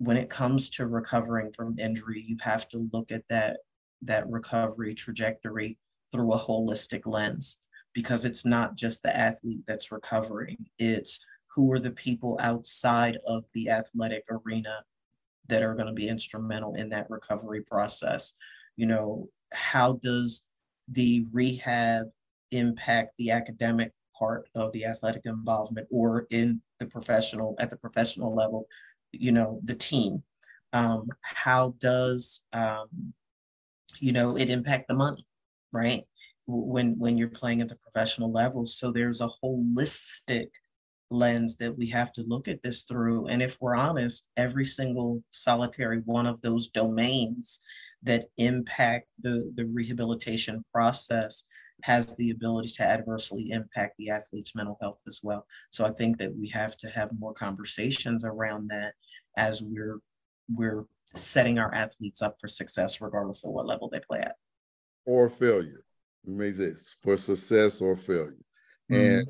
[0.00, 3.58] when it comes to recovering from injury, you have to look at that
[4.02, 5.76] that recovery trajectory
[6.12, 7.58] through a holistic lens
[7.94, 10.56] because it's not just the athlete that's recovering.
[10.78, 11.24] It's
[11.54, 14.84] who are the people outside of the athletic arena
[15.48, 18.34] that are going to be instrumental in that recovery process.
[18.76, 20.46] You know how does
[20.88, 22.06] the rehab
[22.50, 28.34] impact the academic part of the athletic involvement or in the professional at the professional
[28.34, 28.66] level
[29.12, 30.22] you know the team?
[30.72, 33.12] Um, how does um,
[34.00, 35.26] you know it impact the money
[35.72, 36.02] right
[36.48, 40.48] when when you're playing at the professional level so there's a holistic
[41.10, 45.22] lens that we have to look at this through and if we're honest every single
[45.30, 47.60] solitary one of those domains
[48.02, 51.44] that impact the, the rehabilitation process
[51.84, 55.46] has the ability to adversely impact the athlete's mental health as well.
[55.70, 58.94] So I think that we have to have more conversations around that
[59.36, 60.00] as we're
[60.52, 60.84] we're
[61.14, 64.36] setting our athletes up for success regardless of what level they play at.
[65.06, 65.84] Or failure.
[66.24, 68.36] We may this for success or failure.
[68.90, 68.94] Mm-hmm.
[68.94, 69.28] And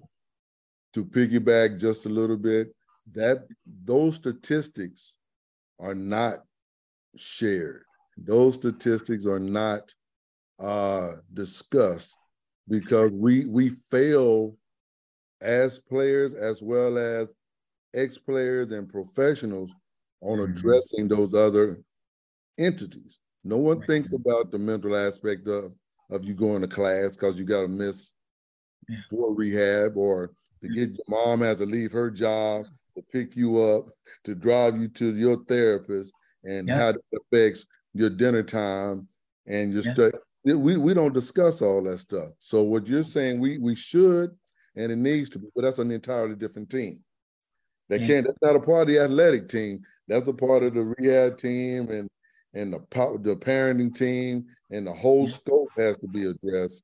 [0.94, 2.74] to piggyback just a little bit,
[3.12, 3.46] that
[3.84, 5.14] those statistics
[5.78, 6.40] are not
[7.16, 7.82] shared.
[8.16, 9.92] Those statistics are not
[10.58, 12.16] uh, discussed
[12.68, 14.56] because we we fail
[15.40, 17.28] as players as well as
[17.94, 19.72] ex-players and professionals
[20.20, 20.52] on mm-hmm.
[20.52, 21.78] addressing those other
[22.58, 23.20] entities.
[23.44, 23.86] No one right.
[23.86, 25.72] thinks about the mental aspect of
[26.10, 28.12] of you going to class because you got to miss
[28.88, 28.98] yeah.
[29.10, 30.32] for rehab or
[30.62, 33.86] to get your mom has to leave her job to pick you up
[34.24, 36.12] to drive you to your therapist
[36.44, 36.76] and yeah.
[36.76, 39.06] how that affects your dinner time
[39.46, 39.92] and your yeah.
[39.92, 42.30] study we, we don't discuss all that stuff.
[42.38, 44.30] So what you're saying, we we should
[44.76, 47.00] and it needs to be, but that's an entirely different team.
[47.88, 48.26] That can't.
[48.26, 49.80] That's not a part of the athletic team.
[50.08, 52.08] That's a part of the rehab team and
[52.54, 52.78] and the
[53.22, 56.82] the parenting team and the whole scope has to be addressed.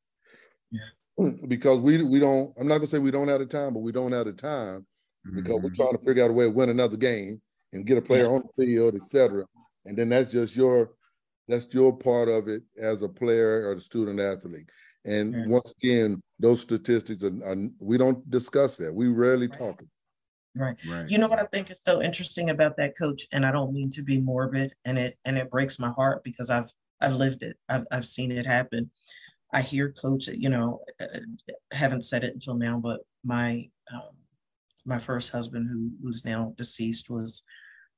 [0.70, 0.80] Yeah.
[1.46, 2.52] Because we we don't.
[2.58, 4.84] I'm not gonna say we don't have the time, but we don't have the time
[5.26, 5.36] mm-hmm.
[5.36, 5.82] because we're mm-hmm.
[5.82, 7.40] trying to figure out a way to win another game
[7.72, 9.44] and get a player on the field, etc.
[9.84, 10.90] And then that's just your
[11.46, 14.68] that's your part of it as a player or a student athlete.
[15.04, 15.46] And yeah.
[15.46, 18.94] once again, those statistics are, are, we don't discuss that.
[18.94, 19.58] We rarely right.
[19.58, 19.82] talk.
[20.56, 20.76] Right.
[20.88, 21.08] right.
[21.08, 23.90] You know what I think is so interesting about that coach, and I don't mean
[23.92, 27.56] to be morbid, and it and it breaks my heart because I've I've lived it.
[27.68, 28.90] I've I've seen it happen.
[29.52, 31.06] I hear coach, you know, uh,
[31.72, 34.16] haven't said it until now, but my um,
[34.84, 37.42] my first husband, who who's now deceased, was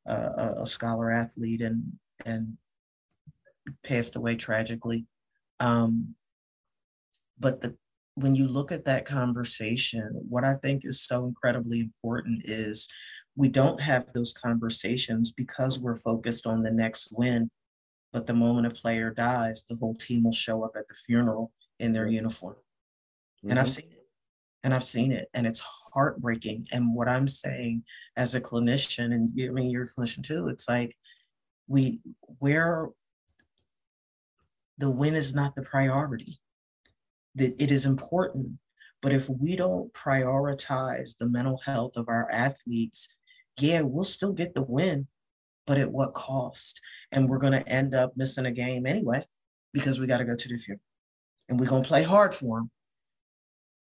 [0.08, 1.92] uh, a scholar athlete, and
[2.24, 2.56] and
[3.82, 5.06] passed away tragically.
[5.60, 6.14] Um,
[7.38, 7.76] but the
[8.16, 12.88] when you look at that conversation, what I think is so incredibly important is
[13.36, 17.50] we don't have those conversations because we're focused on the next win.
[18.14, 21.52] But the moment a player dies, the whole team will show up at the funeral
[21.78, 22.54] in their uniform.
[22.54, 23.50] Mm-hmm.
[23.50, 23.72] And I've mm-hmm.
[23.72, 24.06] seen it.
[24.64, 25.28] And I've seen it.
[25.34, 25.62] And it's
[25.92, 26.68] heartbreaking.
[26.72, 27.84] And what I'm saying
[28.16, 30.96] as a clinician, and I mean, you're a clinician too, it's like
[31.68, 32.00] we,
[32.38, 32.88] where
[34.78, 36.40] the win is not the priority.
[37.36, 38.58] That it is important,
[39.02, 43.08] but if we don't prioritize the mental health of our athletes,
[43.60, 45.06] yeah, we'll still get the win,
[45.66, 46.80] but at what cost?
[47.12, 49.24] And we're going to end up missing a game anyway
[49.72, 50.80] because we got to go to the field,
[51.48, 52.70] and we're going to play hard for them,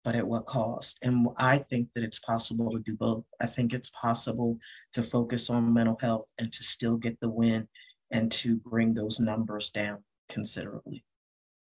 [0.04, 0.98] but at what cost?
[1.02, 3.26] And I think that it's possible to do both.
[3.40, 4.58] I think it's possible
[4.92, 7.68] to focus on mental health and to still get the win
[8.10, 11.04] and to bring those numbers down considerably.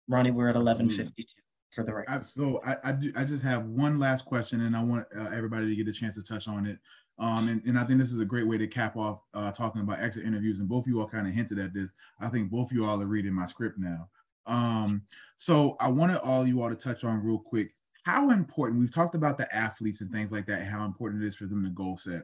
[0.07, 1.41] Ronnie, we're at 1152
[1.71, 2.23] for the record.
[2.23, 5.67] So I, I, do, I just have one last question and I want uh, everybody
[5.67, 6.79] to get a chance to touch on it.
[7.19, 9.81] Um, and, and I think this is a great way to cap off uh, talking
[9.81, 10.59] about exit interviews.
[10.59, 11.93] And both of you all kind of hinted at this.
[12.19, 14.09] I think both of you all are reading my script now.
[14.45, 15.03] Um,
[15.37, 17.71] so I wanted all you all to touch on real quick
[18.03, 21.35] how important we've talked about the athletes and things like that, how important it is
[21.35, 22.23] for them to goal set.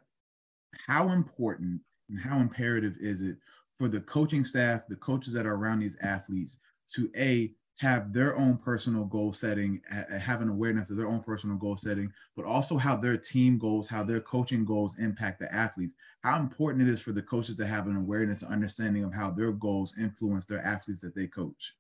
[0.88, 3.38] How important and how imperative is it
[3.78, 6.60] for the coaching staff, the coaches that are around these athletes
[6.96, 9.82] to a have their own personal goal setting,
[10.18, 13.88] have an awareness of their own personal goal setting, but also how their team goals,
[13.88, 15.96] how their coaching goals impact the athletes.
[16.22, 19.52] How important it is for the coaches to have an awareness, understanding of how their
[19.52, 21.76] goals influence their athletes that they coach.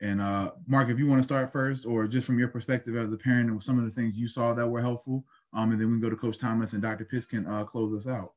[0.00, 3.12] And uh, Mark, if you want to start first, or just from your perspective as
[3.12, 5.88] a parent, and some of the things you saw that were helpful, um, and then
[5.88, 7.04] we can go to Coach Thomas and Dr.
[7.04, 8.32] Piskin uh, close us out.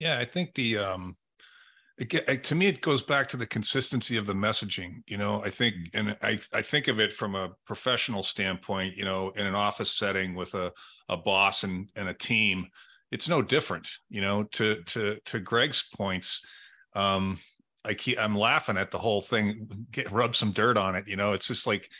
[0.00, 1.16] Yeah, I think the um,
[2.10, 5.02] it, to me it goes back to the consistency of the messaging.
[5.06, 8.96] You know, I think, and I I think of it from a professional standpoint.
[8.96, 10.72] You know, in an office setting with a
[11.08, 12.66] a boss and and a team,
[13.10, 13.88] it's no different.
[14.08, 16.42] You know, to to to Greg's points.
[16.94, 17.38] Um,
[17.84, 19.86] I keep I'm laughing at the whole thing.
[19.90, 21.06] Get rub some dirt on it.
[21.08, 21.90] You know, it's just like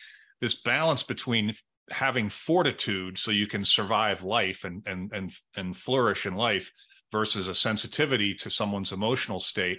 [0.40, 1.54] this balance between
[1.90, 6.72] having fortitude so you can survive life and and and and flourish in life
[7.12, 9.78] versus a sensitivity to someone's emotional state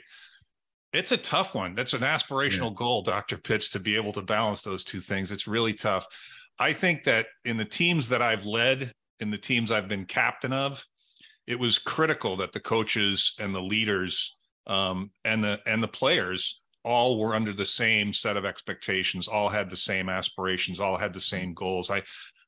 [0.94, 1.74] it's a tough one.
[1.74, 2.78] That's an aspirational yeah.
[2.78, 5.32] goal dr pitts to be able to balance those two things.
[5.32, 6.06] It's really tough.
[6.60, 10.54] I think that in the teams that i've led in the teams i've been captain
[10.54, 10.86] of
[11.48, 14.36] it was critical that the coaches and the leaders
[14.68, 19.50] um, and the and the players all were under the same set of expectations all
[19.50, 21.90] had the same aspirations all had the same goals.
[21.90, 22.04] I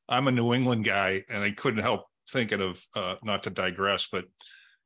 [0.07, 4.07] i'm a new england guy and i couldn't help thinking of uh, not to digress
[4.11, 4.25] but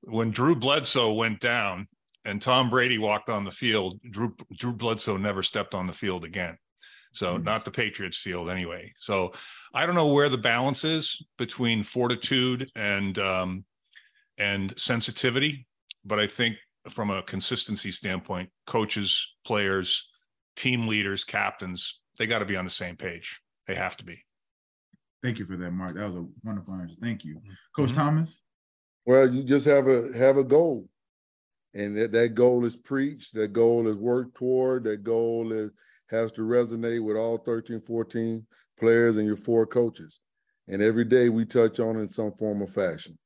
[0.02, 1.88] when Drew Bledsoe went down,
[2.26, 6.24] and Tom Brady walked on the field, Drew Drew Bledsoe never stepped on the field
[6.24, 6.58] again.
[7.14, 7.44] So mm-hmm.
[7.44, 8.94] not the Patriots field anyway.
[8.98, 9.34] So
[9.74, 13.66] I don't know where the balance is between fortitude and um,
[14.38, 15.68] and sensitivity,
[16.06, 16.58] but I think
[16.90, 20.08] from a consistency standpoint, coaches, players,
[20.56, 23.40] team leaders, captains, they got to be on the same page.
[23.68, 24.24] They have to be.
[25.24, 25.96] Thank you for that, Mark.
[25.96, 26.96] That was a wonderful answer.
[27.02, 27.42] Thank you,
[27.76, 27.96] Coach mm-hmm.
[27.96, 28.42] Thomas.
[29.10, 30.88] Well, you just have a have a goal,
[31.74, 33.34] and that, that goal is preached.
[33.34, 34.84] That goal is worked toward.
[34.84, 35.72] That goal is
[36.12, 38.46] has to resonate with all 13, 14
[38.80, 40.22] players and your four coaches.
[40.68, 43.18] And every day we touch on it in some form or fashion.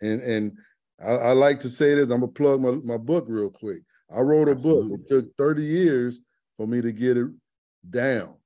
[0.00, 0.52] And and
[0.98, 2.04] I, I like to say this.
[2.04, 3.82] I'm gonna plug my, my book real quick.
[4.10, 4.88] I wrote a Absolutely.
[4.88, 5.00] book.
[5.00, 6.20] It took 30 years
[6.56, 7.28] for me to get it
[7.90, 8.36] down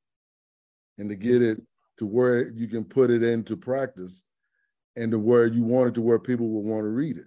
[0.98, 1.60] and to get it
[1.98, 4.24] to where you can put it into practice
[4.96, 7.26] and to where you want it to where people will want to read it.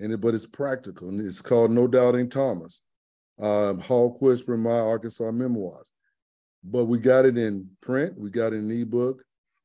[0.00, 1.08] And it, but it's practical.
[1.08, 2.82] And it's called No Doubting Thomas.
[3.40, 5.88] Um, Hawk Whisper, my Arkansas memoirs.
[6.64, 9.22] But we got it in print, we got it in ebook,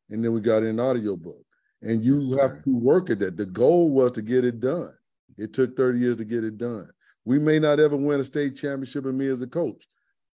[0.09, 1.43] and then we got it in audio book.
[1.81, 3.35] And you yes, have to work at that.
[3.35, 4.93] The goal was to get it done.
[5.37, 6.87] It took 30 years to get it done.
[7.25, 9.87] We may not ever win a state championship in me as a coach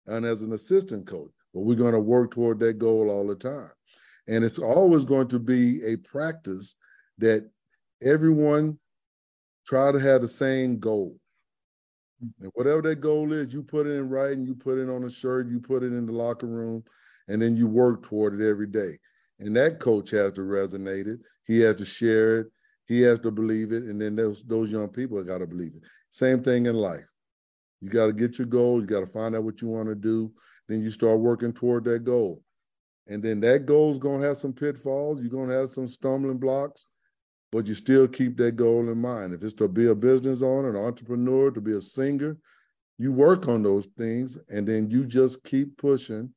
[0.07, 3.35] and as an assistant coach, but we're going to work toward that goal all the
[3.35, 3.71] time.
[4.29, 6.75] And it's always going to be a practice
[7.19, 7.49] that
[8.03, 8.79] everyone
[9.67, 11.17] try to have the same goal.
[12.25, 12.45] Mm-hmm.
[12.45, 15.11] And whatever that goal is, you put it in writing, you put it on a
[15.11, 16.85] shirt, you put it in the locker room,
[17.29, 18.99] and then you work toward it every day.
[19.39, 21.21] And that coach has to resonate it.
[21.47, 22.47] He has to share it.
[22.87, 23.83] He has to believe it.
[23.83, 25.83] And then those, those young people got to believe it.
[26.11, 27.11] Same thing in life.
[27.83, 28.81] You got to get your goal.
[28.81, 30.33] You got to find out what you want to do.
[30.69, 32.43] Then you start working toward that goal.
[33.09, 35.21] And then that goal is going to have some pitfalls.
[35.21, 36.87] You're going to have some stumbling blocks
[37.57, 39.33] but you still keep that goal in mind.
[39.33, 42.37] If it's to be a business owner, an entrepreneur, to be a singer,
[42.99, 46.35] you work on those things and then you just keep pushing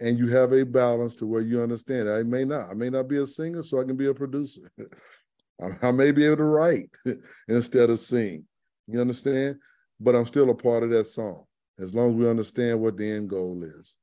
[0.00, 2.10] and you have a balance to where you understand.
[2.10, 4.72] I may not, I may not be a singer, so I can be a producer.
[5.82, 6.90] I may be able to write
[7.48, 8.44] instead of sing.
[8.88, 9.54] You understand?
[10.00, 11.44] But I'm still a part of that song
[11.78, 13.94] as long as we understand what the end goal is.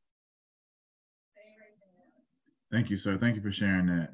[2.71, 3.17] Thank you, sir.
[3.17, 4.11] Thank you for sharing that.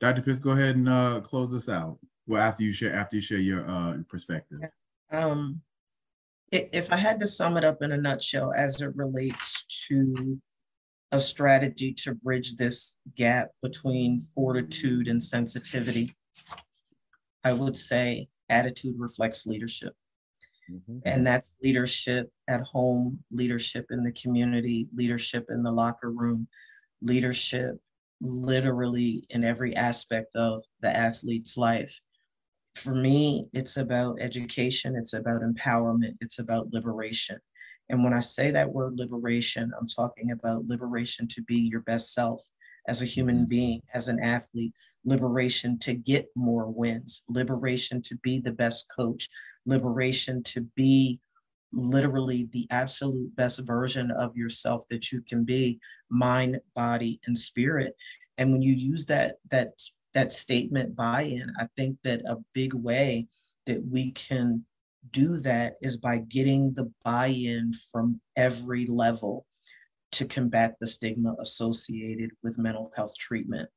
[0.00, 0.22] Dr.
[0.22, 1.98] Pitts, go ahead and uh, close us out.
[2.26, 4.60] Well, after you share after you share your uh, perspective.
[5.10, 5.62] Um,
[6.52, 10.40] if I had to sum it up in a nutshell as it relates to
[11.12, 16.14] a strategy to bridge this gap between fortitude and sensitivity,
[17.44, 19.92] I would say attitude reflects leadership.
[20.70, 20.98] Mm-hmm.
[21.04, 26.48] And that's leadership at home, leadership in the community, leadership in the locker room,
[27.02, 27.76] leadership
[28.20, 32.00] literally in every aspect of the athlete's life.
[32.74, 37.38] For me, it's about education, it's about empowerment, it's about liberation.
[37.88, 42.12] And when I say that word liberation, I'm talking about liberation to be your best
[42.12, 42.42] self
[42.88, 43.44] as a human mm-hmm.
[43.46, 44.72] being, as an athlete,
[45.04, 49.28] liberation to get more wins, liberation to be the best coach,
[49.64, 51.20] liberation to be
[51.76, 55.78] literally the absolute best version of yourself that you can be
[56.10, 57.94] mind body and spirit.
[58.38, 59.74] And when you use that that
[60.16, 63.26] that statement buy-in i think that a big way
[63.66, 64.64] that we can
[65.10, 69.46] do that is by getting the buy-in from every level
[70.12, 73.68] to combat the stigma associated with mental health treatment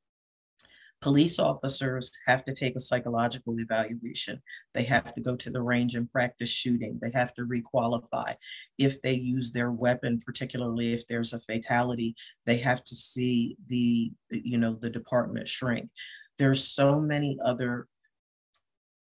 [1.02, 4.42] Police officers have to take a psychological evaluation.
[4.74, 7.00] They have to go to the range and practice shooting.
[7.02, 8.36] They have to requalify.
[8.78, 14.12] If they use their weapon, particularly if there's a fatality, they have to see the,
[14.30, 15.90] you know, the department shrink.
[16.38, 17.88] There's so many other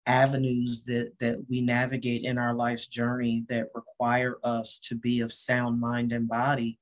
[0.08, 5.34] avenues that that we navigate in our life's journey that require us to be of
[5.34, 6.80] sound mind and body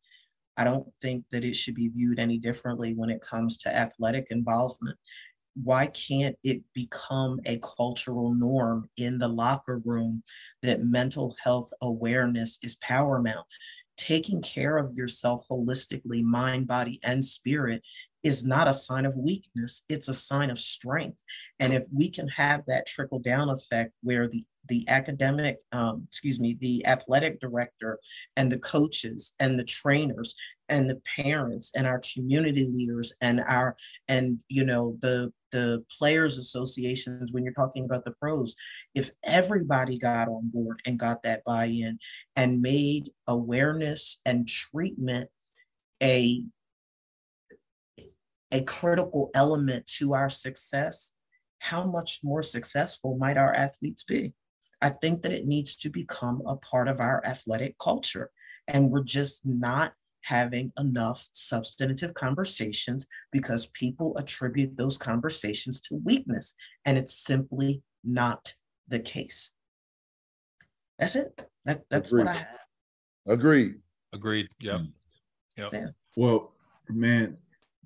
[0.57, 4.27] I don't think that it should be viewed any differently when it comes to athletic
[4.29, 4.97] involvement.
[5.61, 10.21] Why can't it become a cultural norm in the locker room
[10.61, 13.45] that mental health awareness is paramount?
[13.97, 17.81] Taking care of yourself holistically, mind, body, and spirit
[18.26, 21.23] is not a sign of weakness, it's a sign of strength.
[21.59, 26.39] And if we can have that trickle down effect where the the academic, um, excuse
[26.39, 27.99] me, the athletic director
[28.36, 30.34] and the coaches and the trainers
[30.69, 33.76] and the parents and our community leaders and our
[34.07, 38.55] and you know the the players associations when you're talking about the pros
[38.95, 41.99] if everybody got on board and got that buy-in
[42.36, 45.30] and made awareness and treatment
[46.01, 46.41] a
[48.55, 51.11] a critical element to our success,
[51.59, 54.33] how much more successful might our athletes be?
[54.81, 58.31] I think that it needs to become a part of our athletic culture.
[58.69, 59.91] And we're just not
[60.21, 66.55] having enough substantive conversations because people attribute those conversations to weakness.
[66.85, 68.53] And it's simply not
[68.87, 69.51] the case.
[70.97, 71.45] That's it.
[71.65, 72.25] That, that's Agreed.
[72.25, 72.59] what I have.
[73.27, 73.75] Agreed.
[74.13, 74.47] Agreed.
[74.61, 74.79] Yep.
[74.79, 74.93] Mm.
[75.57, 75.69] Yep.
[75.73, 75.87] Yeah.
[76.15, 76.53] Well,
[76.89, 77.37] man,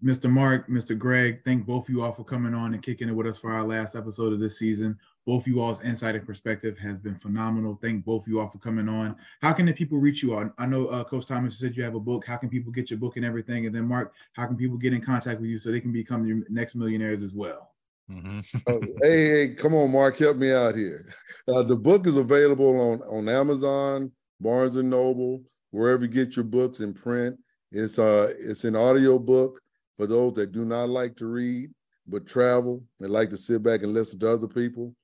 [0.04, 0.32] Mr.
[0.32, 0.97] Mark, Mr.
[0.97, 3.52] Greg, thank both of you all for coming on and kicking it with us for
[3.52, 4.97] our last episode of this season.
[5.26, 7.78] Both of you all's insight and perspective has been phenomenal.
[7.82, 9.16] Thank both of you all for coming on.
[9.41, 10.54] How can the people reach you on?
[10.58, 12.26] I know uh, Coach Thomas said you have a book.
[12.26, 13.66] How can people get your book and everything?
[13.66, 16.26] And then Mark, how can people get in contact with you so they can become
[16.26, 17.74] your next millionaires as well?
[18.10, 18.39] Mm-hmm.
[18.66, 21.14] uh, hey, hey, come on, Mark, help me out here.
[21.47, 26.45] Uh, the book is available on on Amazon, Barnes and Noble, wherever you get your
[26.45, 27.38] books in print.
[27.72, 29.62] It's uh it's an audio book
[30.00, 31.70] for those that do not like to read
[32.08, 34.95] but travel and like to sit back and listen to other people.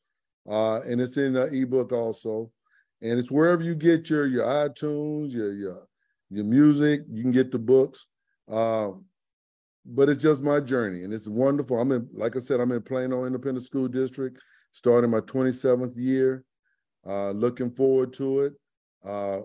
[0.50, 2.50] Uh, and it's in an ebook also,
[3.02, 5.86] and it's wherever you get your your iTunes, your your
[6.30, 7.02] your music.
[7.12, 8.08] You can get the books.
[8.50, 9.04] Um,
[9.86, 11.80] but it's just my journey, and it's wonderful.
[11.80, 14.40] I'm in, like I said, I'm in Plano Independent School District,
[14.72, 16.44] starting my 27th year.
[17.06, 18.54] Uh, looking forward to it.
[19.04, 19.42] Uh,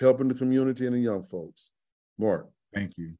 [0.00, 1.70] helping the community and the young folks.
[2.18, 2.48] Mark.
[2.74, 3.14] Thank you.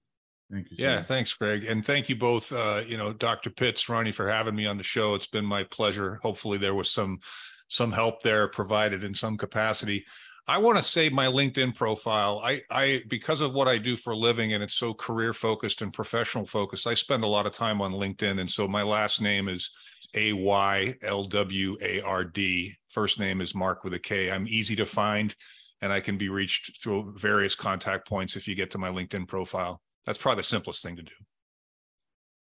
[0.53, 0.77] Thank you.
[0.77, 0.83] Sir.
[0.83, 2.53] Yeah, thanks, Greg, and thank you both.
[2.53, 3.49] Uh, you know, Dr.
[3.49, 5.15] Pitts, Ronnie, for having me on the show.
[5.15, 6.21] It's been my pleasure.
[6.23, 7.21] Hopefully, there was some
[7.69, 10.05] some help there provided in some capacity.
[10.47, 12.43] I want to say my LinkedIn profile.
[12.45, 15.81] I, I, because of what I do for a living and it's so career focused
[15.81, 18.41] and professional focused, I spend a lot of time on LinkedIn.
[18.41, 19.71] And so my last name is
[20.15, 22.75] A Y L W A R D.
[22.89, 24.31] First name is Mark with a K.
[24.31, 25.35] I'm easy to find
[25.81, 29.27] and I can be reached through various contact points if you get to my LinkedIn
[29.29, 29.81] profile.
[30.07, 31.13] That's probably the simplest thing to do.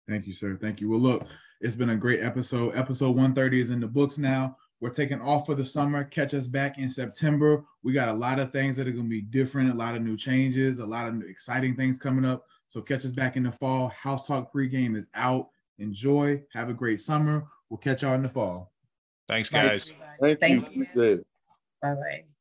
[0.09, 0.57] Thank you, sir.
[0.59, 0.89] Thank you.
[0.89, 1.27] Well, look,
[1.61, 2.75] it's been a great episode.
[2.75, 4.57] Episode 130 is in the books now.
[4.81, 6.03] We're taking off for the summer.
[6.03, 7.63] Catch us back in September.
[7.83, 10.01] We got a lot of things that are going to be different, a lot of
[10.01, 12.45] new changes, a lot of exciting things coming up.
[12.67, 13.89] So catch us back in the fall.
[13.89, 15.47] House Talk pregame is out.
[15.79, 16.41] Enjoy.
[16.53, 17.45] Have a great summer.
[17.69, 18.71] We'll catch y'all in the fall.
[19.27, 19.95] Thanks, guys.
[20.21, 20.85] Thank, Thank you.
[20.93, 21.25] you.
[21.81, 22.34] Bye bye.